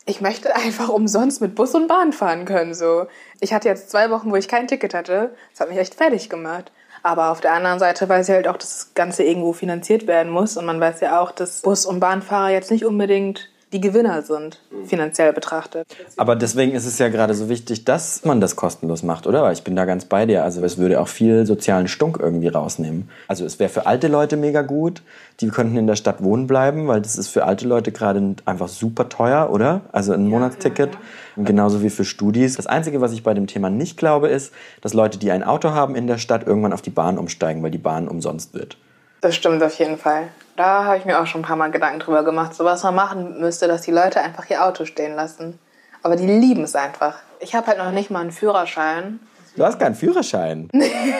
ich 0.06 0.20
möchte 0.20 0.54
einfach 0.54 0.88
umsonst 0.88 1.40
mit 1.40 1.54
Bus 1.54 1.75
und 1.75 1.87
Bahn 1.87 2.12
fahren 2.12 2.44
können. 2.44 2.75
So, 2.75 3.06
ich 3.40 3.52
hatte 3.52 3.68
jetzt 3.68 3.90
zwei 3.90 4.10
Wochen, 4.10 4.30
wo 4.30 4.37
ich 4.37 4.48
kein 4.48 4.66
Ticket 4.66 4.94
hatte. 4.94 5.34
Das 5.50 5.60
hat 5.60 5.68
mich 5.68 5.78
echt 5.78 5.94
fertig 5.94 6.30
gemacht. 6.30 6.72
Aber 7.02 7.30
auf 7.30 7.40
der 7.40 7.52
anderen 7.52 7.78
Seite 7.78 8.08
weiß 8.08 8.28
ich 8.28 8.34
halt 8.34 8.48
auch, 8.48 8.56
dass 8.56 8.70
das 8.70 8.94
Ganze 8.94 9.22
irgendwo 9.22 9.52
finanziert 9.52 10.06
werden 10.06 10.32
muss. 10.32 10.56
Und 10.56 10.64
man 10.64 10.80
weiß 10.80 11.00
ja 11.00 11.20
auch, 11.20 11.30
dass 11.30 11.62
Bus- 11.62 11.87
und 11.87 12.00
Bahnfahrer 12.00 12.50
jetzt 12.50 12.70
nicht 12.70 12.84
unbedingt 12.84 13.50
die 13.72 13.80
Gewinner 13.80 14.22
sind, 14.22 14.60
finanziell 14.87 15.32
betrachtet. 15.32 15.87
Aber 16.16 16.37
deswegen 16.37 16.72
ist 16.72 16.87
es 16.87 16.98
ja 16.98 17.08
gerade 17.08 17.34
so 17.34 17.48
wichtig, 17.48 17.84
dass 17.84 18.25
man 18.25 18.40
das 18.40 18.56
kostenlos 18.56 19.02
macht, 19.02 19.26
oder? 19.26 19.42
Weil 19.42 19.52
ich 19.52 19.62
bin 19.62 19.76
da 19.76 19.84
ganz 19.84 20.06
bei 20.06 20.25
dir. 20.25 20.42
Also 20.44 20.62
es 20.64 20.78
würde 20.78 21.00
auch 21.00 21.08
viel 21.08 21.44
sozialen 21.44 21.87
Stunk 21.87 22.18
irgendwie 22.18 22.48
rausnehmen. 22.48 23.10
Also 23.26 23.44
es 23.44 23.58
wäre 23.58 23.68
für 23.68 23.87
alte 23.87 24.08
Leute 24.08 24.37
mega 24.37 24.62
gut. 24.62 25.02
Die 25.40 25.48
könnten 25.48 25.76
in 25.76 25.87
der 25.87 25.96
Stadt 25.96 26.22
wohnen 26.22 26.46
bleiben, 26.46 26.88
weil 26.88 27.02
das 27.02 27.16
ist 27.16 27.28
für 27.28 27.44
alte 27.44 27.68
Leute 27.68 27.92
gerade 27.92 28.37
einfach 28.46 28.68
super 28.68 29.08
teuer, 29.08 29.50
oder? 29.50 29.82
Also 29.92 30.12
ein 30.12 30.28
Monatsticket. 30.28 30.90
Und 31.37 31.44
genauso 31.44 31.82
wie 31.82 31.90
für 31.90 32.04
Studis. 32.04 32.56
Das 32.56 32.66
Einzige, 32.66 33.00
was 33.00 33.12
ich 33.12 33.22
bei 33.22 33.34
dem 33.34 33.46
Thema 33.46 33.70
nicht 33.70 33.98
glaube, 33.98 34.28
ist, 34.28 34.52
dass 34.80 34.94
Leute, 34.94 35.18
die 35.18 35.30
ein 35.30 35.44
Auto 35.44 35.70
haben 35.70 35.94
in 35.94 36.06
der 36.06 36.18
Stadt, 36.18 36.46
irgendwann 36.46 36.72
auf 36.72 36.82
die 36.82 36.90
Bahn 36.90 37.18
umsteigen, 37.18 37.62
weil 37.62 37.70
die 37.70 37.78
Bahn 37.78 38.08
umsonst 38.08 38.54
wird. 38.54 38.78
Das 39.20 39.34
stimmt 39.34 39.62
auf 39.62 39.78
jeden 39.78 39.98
Fall. 39.98 40.28
Da 40.56 40.84
habe 40.84 40.98
ich 40.98 41.04
mir 41.04 41.20
auch 41.20 41.26
schon 41.26 41.40
ein 41.40 41.44
paar 41.44 41.56
Mal 41.56 41.70
Gedanken 41.70 42.00
drüber 42.00 42.25
gemacht, 42.25 42.54
so 42.54 42.64
was 42.64 42.82
man 42.82 42.94
machen 42.94 43.40
müsste, 43.40 43.68
dass 43.68 43.82
die 43.82 43.90
Leute 43.90 44.20
einfach 44.20 44.48
ihr 44.50 44.64
Auto 44.64 44.84
stehen 44.84 45.14
lassen. 45.14 45.58
Aber 46.02 46.16
die 46.16 46.26
lieben 46.26 46.64
es 46.64 46.75
einfach. 46.75 47.16
Ich 47.40 47.54
habe 47.54 47.66
halt 47.66 47.78
noch 47.78 47.92
nicht 47.92 48.10
mal 48.10 48.20
einen 48.20 48.32
Führerschein. 48.32 49.20
Du 49.56 49.64
hast 49.64 49.78
keinen 49.80 49.94
Führerschein. 49.94 50.68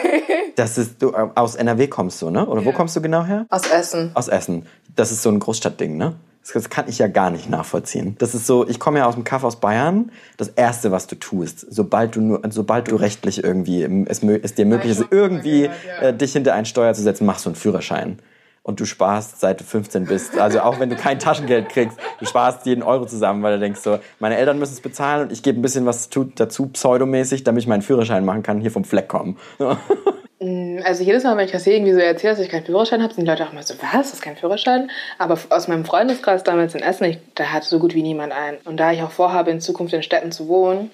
das 0.55 0.77
ist, 0.77 1.01
du 1.01 1.11
äh, 1.11 1.27
aus 1.35 1.55
NRW 1.55 1.87
kommst 1.87 2.21
du, 2.21 2.29
ne? 2.29 2.45
Oder 2.45 2.63
wo 2.63 2.71
kommst 2.71 2.95
du 2.95 3.01
genau 3.01 3.23
her? 3.23 3.45
Aus 3.49 3.67
Essen. 3.69 4.11
Aus 4.13 4.29
Essen. 4.29 4.65
Das 4.95 5.11
ist 5.11 5.21
so 5.21 5.29
ein 5.29 5.39
Großstadtding, 5.39 5.97
ne? 5.97 6.15
Das 6.53 6.69
kann 6.69 6.87
ich 6.87 6.99
ja 6.99 7.07
gar 7.07 7.29
nicht 7.29 7.49
nachvollziehen. 7.49 8.15
Das 8.19 8.33
ist 8.35 8.47
so, 8.47 8.67
ich 8.67 8.79
komme 8.79 8.99
ja 8.99 9.05
aus 9.05 9.15
dem 9.15 9.23
Kaff 9.23 9.43
aus 9.43 9.57
Bayern. 9.57 10.11
Das 10.37 10.49
erste, 10.49 10.91
was 10.91 11.07
du 11.07 11.15
tust, 11.15 11.65
sobald 11.69 12.15
du 12.15 12.21
nur, 12.21 12.41
sobald 12.49 12.89
du 12.89 12.95
rechtlich 12.95 13.43
irgendwie 13.43 13.83
es, 14.07 14.23
es 14.23 14.55
dir 14.55 14.65
möglich 14.65 14.91
ist, 14.91 15.05
irgendwie 15.11 15.69
äh, 16.01 16.13
dich 16.13 16.33
hinter 16.33 16.53
einen 16.53 16.65
Steuer 16.65 16.93
zu 16.93 17.01
setzen, 17.01 17.25
machst 17.25 17.45
du 17.45 17.49
einen 17.49 17.55
Führerschein. 17.55 18.19
Und 18.61 18.79
du 18.79 18.85
sparst, 18.85 19.39
seit 19.39 19.61
du 19.61 19.63
15 19.63 20.05
bist. 20.05 20.37
Also 20.37 20.59
auch 20.59 20.79
wenn 20.79 20.89
du 20.89 20.95
kein 20.95 21.17
Taschengeld 21.19 21.69
kriegst, 21.69 21.97
du 22.19 22.25
sparst 22.25 22.65
jeden 22.65 22.83
Euro 22.83 23.05
zusammen, 23.05 23.41
weil 23.41 23.53
du 23.53 23.59
denkst 23.59 23.79
so, 23.79 23.99
meine 24.19 24.37
Eltern 24.37 24.59
müssen 24.59 24.73
es 24.73 24.81
bezahlen 24.81 25.23
und 25.23 25.31
ich 25.31 25.43
gebe 25.43 25.59
ein 25.59 25.61
bisschen 25.61 25.85
was 25.85 26.09
dazu, 26.35 26.67
pseudomäßig, 26.67 27.43
damit 27.43 27.63
ich 27.63 27.67
meinen 27.67 27.81
Führerschein 27.81 28.25
machen 28.25 28.43
kann, 28.43 28.59
hier 28.59 28.71
vom 28.71 28.83
Fleck 28.83 29.07
kommen. 29.07 29.37
Also 30.41 31.03
jedes 31.03 31.23
Mal, 31.23 31.35
wenn 31.35 31.45
ich 31.45 31.51
das 31.51 31.67
irgendwie 31.67 31.91
so 31.91 31.99
erzähle, 31.99 32.33
dass 32.33 32.43
ich 32.43 32.49
keinen 32.49 32.65
Führerschein 32.65 33.03
habe, 33.03 33.13
sind 33.13 33.25
die 33.25 33.29
Leute 33.29 33.45
auch 33.45 33.51
immer 33.51 33.63
so, 33.63 33.73
was, 33.81 33.91
das 33.91 34.13
ist 34.13 34.21
kein 34.21 34.37
Führerschein? 34.37 34.89
Aber 35.17 35.37
aus 35.49 35.67
meinem 35.67 35.83
Freundeskreis 35.83 36.43
damals 36.43 36.75
in 36.75 36.81
Essen, 36.81 37.03
ich, 37.05 37.17
da 37.35 37.51
hat 37.51 37.65
so 37.65 37.77
gut 37.77 37.93
wie 37.93 38.03
niemand 38.03 38.31
einen. 38.31 38.57
Und 38.63 38.77
da 38.77 38.93
ich 38.93 39.01
auch 39.01 39.11
vorhabe, 39.11 39.51
in 39.51 39.59
Zukunft 39.59 39.93
in 39.93 40.01
Städten 40.01 40.31
zu 40.31 40.47
wohnen, 40.47 40.91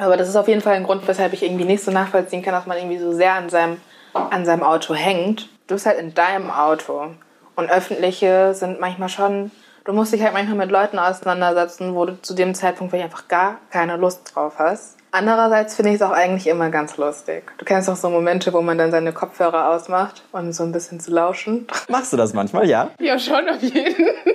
aber 0.00 0.16
das 0.16 0.30
ist 0.30 0.36
auf 0.36 0.48
jeden 0.48 0.62
Fall 0.62 0.76
ein 0.76 0.84
Grund, 0.84 1.06
weshalb 1.06 1.34
ich 1.34 1.42
irgendwie 1.42 1.66
nicht 1.66 1.84
so 1.84 1.90
nachvollziehen 1.90 2.42
kann, 2.42 2.54
dass 2.54 2.66
man 2.66 2.78
irgendwie 2.78 2.98
so 2.98 3.12
sehr 3.12 3.34
an 3.34 3.50
seinem, 3.50 3.76
an 4.14 4.46
seinem 4.46 4.62
Auto 4.62 4.94
hängt. 4.94 5.50
Du 5.66 5.74
bist 5.74 5.84
halt 5.84 5.98
in 5.98 6.14
deinem 6.14 6.50
Auto. 6.50 7.10
Und 7.54 7.70
öffentliche 7.70 8.54
sind 8.54 8.80
manchmal 8.80 9.10
schon, 9.10 9.50
du 9.84 9.92
musst 9.92 10.14
dich 10.14 10.22
halt 10.22 10.32
manchmal 10.32 10.56
mit 10.56 10.70
Leuten 10.70 10.98
auseinandersetzen, 10.98 11.94
wo 11.94 12.06
du 12.06 12.20
zu 12.22 12.32
dem 12.32 12.54
Zeitpunkt 12.54 12.92
vielleicht 12.92 13.04
einfach 13.04 13.28
gar 13.28 13.58
keine 13.70 13.98
Lust 13.98 14.34
drauf 14.34 14.54
hast. 14.58 14.96
Andererseits 15.12 15.74
finde 15.74 15.90
ich 15.90 15.96
es 15.96 16.02
auch 16.02 16.12
eigentlich 16.12 16.46
immer 16.46 16.70
ganz 16.70 16.96
lustig. 16.96 17.42
Du 17.58 17.64
kennst 17.64 17.88
auch 17.88 17.96
so 17.96 18.10
Momente, 18.10 18.52
wo 18.52 18.62
man 18.62 18.78
dann 18.78 18.90
seine 18.90 19.12
Kopfhörer 19.12 19.70
ausmacht, 19.70 20.22
um 20.32 20.52
so 20.52 20.62
ein 20.62 20.72
bisschen 20.72 21.00
zu 21.00 21.10
lauschen. 21.10 21.66
Machst 21.88 22.12
du 22.12 22.16
das 22.16 22.32
manchmal, 22.32 22.68
ja? 22.68 22.90
Ja, 23.00 23.18
schon, 23.18 23.48
auf 23.48 23.62
jeden 23.62 23.94
Fall. 23.94 24.34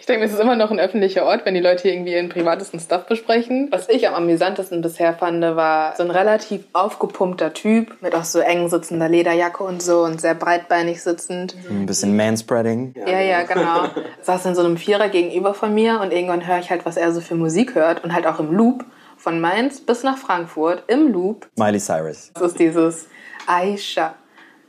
Ich 0.00 0.06
denke, 0.06 0.24
es 0.24 0.32
ist 0.32 0.40
immer 0.40 0.56
noch 0.56 0.70
ein 0.70 0.80
öffentlicher 0.80 1.24
Ort, 1.24 1.44
wenn 1.44 1.54
die 1.54 1.60
Leute 1.60 1.82
hier 1.82 1.92
irgendwie 1.92 2.12
ihren 2.12 2.28
privatesten 2.28 2.80
Stuff 2.80 3.06
besprechen. 3.06 3.68
Was 3.70 3.88
ich 3.88 4.08
am 4.08 4.14
amüsantesten 4.14 4.82
bisher 4.82 5.14
fand, 5.14 5.40
war 5.40 5.94
so 5.96 6.02
ein 6.02 6.10
relativ 6.10 6.64
aufgepumpter 6.72 7.52
Typ 7.52 8.02
mit 8.02 8.14
auch 8.14 8.24
so 8.24 8.40
eng 8.40 8.68
sitzender 8.68 9.08
Lederjacke 9.08 9.62
und 9.62 9.80
so 9.80 10.00
und 10.00 10.20
sehr 10.20 10.34
breitbeinig 10.34 11.02
sitzend. 11.02 11.54
Ein 11.70 11.86
bisschen 11.86 12.16
Manspreading. 12.16 12.94
Ja, 13.06 13.20
ja, 13.20 13.42
genau. 13.44 13.84
Saß 14.22 14.46
in 14.46 14.54
so 14.56 14.64
einem 14.64 14.78
Vierer 14.78 15.08
gegenüber 15.08 15.54
von 15.54 15.72
mir 15.72 16.00
und 16.00 16.12
irgendwann 16.12 16.46
höre 16.46 16.58
ich 16.58 16.70
halt, 16.70 16.84
was 16.84 16.96
er 16.96 17.12
so 17.12 17.20
für 17.20 17.36
Musik 17.36 17.76
hört 17.76 18.02
und 18.02 18.14
halt 18.14 18.26
auch 18.26 18.40
im 18.40 18.52
Loop 18.52 18.84
von 19.18 19.40
Mainz 19.40 19.80
bis 19.80 20.02
nach 20.02 20.16
Frankfurt 20.16 20.84
im 20.86 21.12
Loop. 21.12 21.48
Miley 21.56 21.80
Cyrus. 21.80 22.30
Das 22.34 22.52
ist 22.52 22.58
dieses 22.58 23.06
Aisha, 23.46 24.14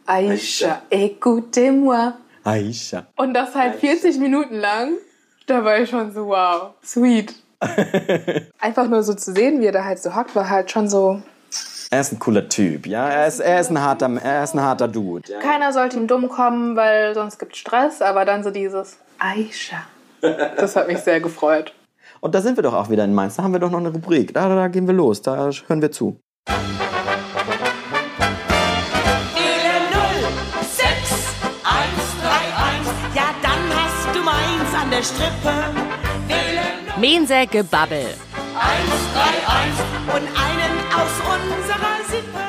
Aisha, 0.06 0.82
écoutez-moi. 0.90 2.14
Aisha. 2.44 3.06
Und 3.16 3.34
das 3.34 3.54
halt 3.56 3.76
40 3.76 4.18
Minuten 4.20 4.56
lang. 4.56 4.94
Da 5.46 5.64
war 5.64 5.80
ich 5.80 5.90
schon 5.90 6.12
so, 6.12 6.28
wow, 6.28 6.74
sweet. 6.84 7.34
Einfach 8.60 8.88
nur 8.88 9.04
so 9.04 9.14
zu 9.14 9.34
sehen, 9.34 9.60
wie 9.62 9.66
er 9.66 9.72
da 9.72 9.84
halt 9.84 10.00
so 10.00 10.16
hockt, 10.16 10.36
war 10.36 10.50
halt 10.50 10.72
schon 10.72 10.88
so. 10.88 11.22
Er 11.92 12.02
ist 12.02 12.14
ein 12.14 12.20
cooler 12.20 12.48
Typ, 12.48 12.86
ja. 12.86 13.10
Er 13.10 13.28
ist, 13.28 13.40
er 13.40 13.60
ist, 13.60 13.72
ein, 13.72 13.82
harter, 13.82 14.10
er 14.22 14.44
ist 14.44 14.54
ein 14.54 14.62
harter 14.62 14.88
Dude. 14.88 15.32
Ja. 15.32 15.40
Keiner 15.40 15.74
sollte 15.74 15.98
ihm 15.98 16.08
dumm 16.08 16.30
kommen, 16.30 16.76
weil 16.76 17.14
sonst 17.16 17.40
gibt 17.40 17.58
Stress, 17.58 18.02
aber 18.02 18.26
dann 18.26 18.44
so 18.44 18.52
dieses 18.52 18.98
Aisha. 19.18 19.78
Das 20.22 20.76
hat 20.76 20.88
mich 20.88 21.00
sehr 21.00 21.22
gefreut. 21.22 21.74
Und 22.22 22.36
da 22.36 22.42
sind 22.42 22.58
wir 22.58 22.64
doch 22.64 22.74
auch 22.74 22.90
wieder 22.90 23.06
in 23.06 23.14
Mainz. 23.14 23.38
Da 23.38 23.44
haben 23.44 23.54
wir 23.54 23.60
doch 23.60 23.72
noch 23.72 23.80
eine 23.80 23.90
Rubrik. 23.90 24.34
Da, 24.34 24.50
da, 24.50 24.56
da 24.56 24.68
gehen 24.68 24.88
wir 24.88 24.94
los. 24.94 25.22
Da 25.22 25.50
hören 25.68 25.82
wir 25.82 25.92
zu. 25.92 26.20
Wähle 26.46 26.58
06131. 30.62 33.16
Ja, 33.16 33.34
dann 33.42 33.74
hast 33.74 34.16
du 34.16 34.22
meins 34.22 34.74
an 34.82 34.90
der 34.92 35.04
Strippe. 35.04 35.54
Mense 37.00 37.48
Gebabbel. 37.50 38.08
131 38.60 39.86
und 40.08 40.16
einen 40.16 40.74
aus 40.94 41.22
unserer 41.24 42.04
Sippe. 42.10 42.44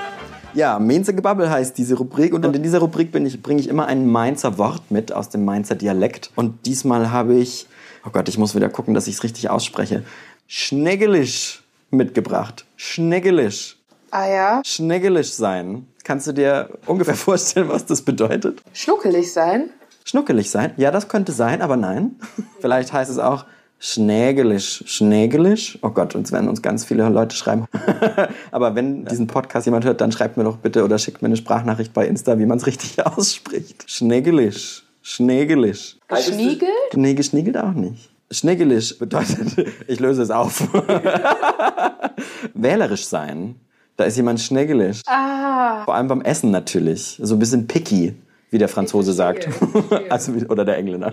Ja, 0.55 0.81
Mainzer 0.81 1.13
Gebabbel 1.13 1.49
heißt 1.49 1.79
diese 1.79 1.97
Rubrik 1.97 2.35
und 2.35 2.45
in 2.45 2.65
dieser 2.65 2.81
Rubrik 2.81 3.15
ich, 3.15 3.41
bringe 3.41 3.61
ich 3.61 3.69
immer 3.69 3.87
ein 3.87 4.11
Mainzer 4.11 4.59
Wort 4.59 4.91
mit 4.91 5.13
aus 5.13 5.29
dem 5.29 5.45
Mainzer 5.45 5.77
Dialekt. 5.77 6.33
Und 6.35 6.67
diesmal 6.67 7.13
habe 7.13 7.35
ich, 7.35 7.69
oh 8.05 8.11
Gott, 8.11 8.29
ich 8.29 8.39
muss 8.39 8.55
wieder 8.55 8.69
gucken, 8.69 8.95
dass 8.95 9.07
ich 9.07 9.15
es 9.15 9.23
richtig 9.23 9.51
ausspreche, 9.51 10.05
Schneggelisch 10.47 11.63
mitgebracht. 11.91 12.67
Schneggelisch. 12.77 13.77
Ah 14.11 14.27
ja? 14.27 14.63
Schneggelisch 14.65 15.31
sein. 15.31 15.87
Kannst 16.03 16.27
du 16.27 16.33
dir 16.33 16.71
ungefähr 16.87 17.15
vorstellen, 17.29 17.69
was 17.69 17.87
das 17.87 18.03
bedeutet? 18.03 18.61
Schnuckelig 18.73 19.33
sein. 19.33 19.71
Schnuckelig 20.05 20.51
sein? 20.51 20.73
Ja, 20.77 20.91
das 20.91 21.09
könnte 21.09 21.31
sein, 21.31 21.63
aber 21.63 21.77
nein. 21.77 22.17
Vielleicht 22.61 22.93
heißt 22.93 23.11
es 23.11 23.19
auch 23.19 23.45
Schnägelisch. 23.79 24.83
Schnägelisch? 24.87 25.79
Oh 25.83 25.91
Gott, 25.91 26.15
uns 26.15 26.33
werden 26.33 26.49
uns 26.49 26.61
ganz 26.61 26.85
viele 26.85 27.09
Leute 27.09 27.35
schreiben. 27.35 27.67
aber 28.51 28.75
wenn 28.75 29.07
diesen 29.07 29.27
Podcast 29.27 29.67
jemand 29.67 29.85
hört, 29.85 30.01
dann 30.01 30.13
schreibt 30.13 30.37
mir 30.37 30.45
doch 30.45 30.59
bitte 30.59 30.85
oder 30.85 30.99
schickt 30.99 31.23
mir 31.23 31.27
eine 31.27 31.37
Sprachnachricht 31.37 31.95
bei 31.95 32.07
Insta, 32.07 32.39
wie 32.39 32.47
man 32.47 32.59
es 32.59 32.67
richtig 32.67 33.07
ausspricht. 33.07 33.85
Schnägelisch. 33.89 34.85
Schnägelisch. 35.03 35.97
Geschniegelt? 36.09 36.71
Nee, 36.95 37.15
geschniegelt 37.15 37.57
auch 37.57 37.73
nicht. 37.73 38.11
Schnägelisch 38.31 38.99
bedeutet, 38.99 39.67
ich 39.87 39.99
löse 39.99 40.23
es 40.23 40.31
auf. 40.31 40.63
Wählerisch 42.55 43.07
sein. 43.07 43.57
Da 43.97 44.05
ist 44.05 44.17
jemand 44.17 44.41
schnägelisch. 44.41 45.03
Ah. 45.07 45.85
Vor 45.85 45.95
allem 45.95 46.09
beim 46.09 46.23
Essen 46.23 46.51
natürlich. 46.51 47.19
So 47.21 47.35
ein 47.35 47.39
bisschen 47.39 47.67
picky, 47.67 48.15
wie 48.51 48.59
der 48.59 48.69
Franzose 48.69 49.13
sagt. 49.13 49.49
also, 50.09 50.33
oder 50.49 50.65
der 50.65 50.79
Engländer. 50.79 51.13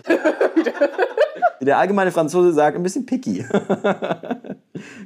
wie 1.59 1.65
der 1.65 1.79
allgemeine 1.79 2.11
Franzose 2.11 2.53
sagt, 2.53 2.77
ein 2.77 2.83
bisschen 2.83 3.05
picky. 3.05 3.45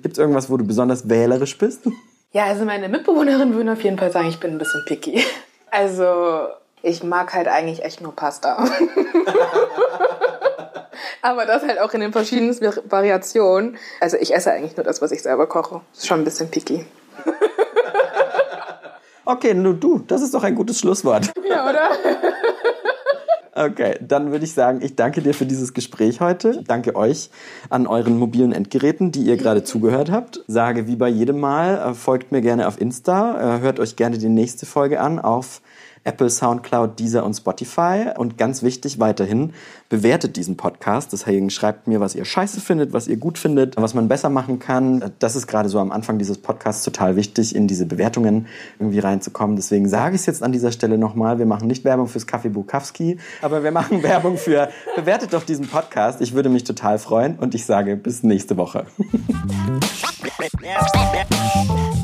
Gibt 0.01 0.13
es 0.13 0.17
irgendwas, 0.17 0.49
wo 0.49 0.57
du 0.57 0.65
besonders 0.65 1.07
wählerisch 1.07 1.57
bist? 1.57 1.87
Ja, 2.33 2.45
also 2.45 2.65
meine 2.65 2.89
Mitbewohnerin 2.89 3.53
würden 3.53 3.69
auf 3.69 3.83
jeden 3.83 3.97
Fall 3.97 4.11
sagen, 4.11 4.27
ich 4.27 4.39
bin 4.39 4.51
ein 4.51 4.57
bisschen 4.57 4.83
picky. 4.85 5.23
Also 5.71 6.47
ich 6.83 7.03
mag 7.03 7.33
halt 7.33 7.47
eigentlich 7.47 7.83
echt 7.83 8.01
nur 8.01 8.15
Pasta. 8.15 8.63
Aber 11.21 11.45
das 11.45 11.63
halt 11.63 11.79
auch 11.79 11.93
in 11.93 12.01
den 12.01 12.11
verschiedensten 12.11 12.65
Vari- 12.65 12.81
Variationen. 12.89 13.77
Also 13.99 14.17
ich 14.17 14.33
esse 14.33 14.51
eigentlich 14.51 14.75
nur 14.75 14.83
das, 14.83 15.01
was 15.01 15.11
ich 15.11 15.21
selber 15.21 15.45
koche. 15.47 15.81
Ist 15.93 16.07
schon 16.07 16.21
ein 16.21 16.25
bisschen 16.25 16.49
picky. 16.49 16.85
Okay, 19.23 19.53
nur 19.53 19.75
du, 19.75 19.99
das 19.99 20.23
ist 20.23 20.33
doch 20.33 20.43
ein 20.43 20.55
gutes 20.55 20.79
Schlusswort. 20.79 21.31
Ja, 21.47 21.69
oder? 21.69 21.89
Okay, 23.53 23.97
dann 24.01 24.31
würde 24.31 24.45
ich 24.45 24.53
sagen, 24.53 24.79
ich 24.81 24.95
danke 24.95 25.21
dir 25.21 25.33
für 25.33 25.45
dieses 25.45 25.73
Gespräch 25.73 26.21
heute. 26.21 26.63
Danke 26.65 26.95
euch 26.95 27.29
an 27.69 27.85
euren 27.85 28.17
mobilen 28.17 28.53
Endgeräten, 28.53 29.11
die 29.11 29.23
ihr 29.23 29.35
gerade 29.35 29.65
zugehört 29.65 30.09
habt. 30.09 30.41
Sage 30.47 30.87
wie 30.87 30.95
bei 30.95 31.09
jedem 31.09 31.39
Mal, 31.41 31.77
äh, 31.91 31.93
folgt 31.93 32.31
mir 32.31 32.39
gerne 32.41 32.65
auf 32.65 32.79
Insta, 32.79 33.57
äh, 33.57 33.59
hört 33.59 33.81
euch 33.81 33.97
gerne 33.97 34.17
die 34.17 34.29
nächste 34.29 34.65
Folge 34.65 35.01
an 35.01 35.19
auf 35.19 35.61
Apple, 36.03 36.29
Soundcloud, 36.29 36.99
Deezer 36.99 37.23
und 37.25 37.33
Spotify. 37.33 38.11
Und 38.17 38.37
ganz 38.37 38.63
wichtig 38.63 38.99
weiterhin, 38.99 39.53
bewertet 39.89 40.35
diesen 40.35 40.57
Podcast. 40.57 41.13
Deswegen 41.13 41.49
schreibt 41.49 41.87
mir, 41.87 41.99
was 41.99 42.15
ihr 42.15 42.25
scheiße 42.25 42.59
findet, 42.61 42.93
was 42.93 43.07
ihr 43.07 43.17
gut 43.17 43.37
findet, 43.37 43.77
was 43.77 43.93
man 43.93 44.07
besser 44.07 44.29
machen 44.29 44.59
kann. 44.59 45.11
Das 45.19 45.35
ist 45.35 45.47
gerade 45.47 45.69
so 45.69 45.79
am 45.79 45.91
Anfang 45.91 46.17
dieses 46.17 46.37
Podcasts 46.37 46.83
total 46.83 47.15
wichtig, 47.15 47.55
in 47.55 47.67
diese 47.67 47.85
Bewertungen 47.85 48.47
irgendwie 48.79 48.99
reinzukommen. 48.99 49.55
Deswegen 49.55 49.87
sage 49.87 50.15
ich 50.15 50.21
es 50.21 50.25
jetzt 50.25 50.43
an 50.43 50.51
dieser 50.51 50.71
Stelle 50.71 50.97
nochmal. 50.97 51.37
Wir 51.39 51.45
machen 51.45 51.67
nicht 51.67 51.83
Werbung 51.83 52.07
fürs 52.07 52.25
Kaffee 52.25 52.49
Bukowski, 52.49 53.17
aber 53.41 53.63
wir 53.63 53.71
machen 53.71 54.01
Werbung 54.03 54.37
für 54.37 54.69
bewertet 54.95 55.33
doch 55.33 55.43
diesen 55.43 55.67
Podcast. 55.67 56.21
Ich 56.21 56.33
würde 56.33 56.49
mich 56.49 56.63
total 56.63 56.97
freuen 56.99 57.37
und 57.37 57.53
ich 57.53 57.65
sage 57.65 57.95
bis 57.95 58.23
nächste 58.23 58.57
Woche. 58.57 58.85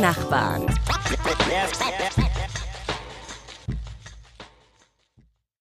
Nachbarn, 0.00 0.66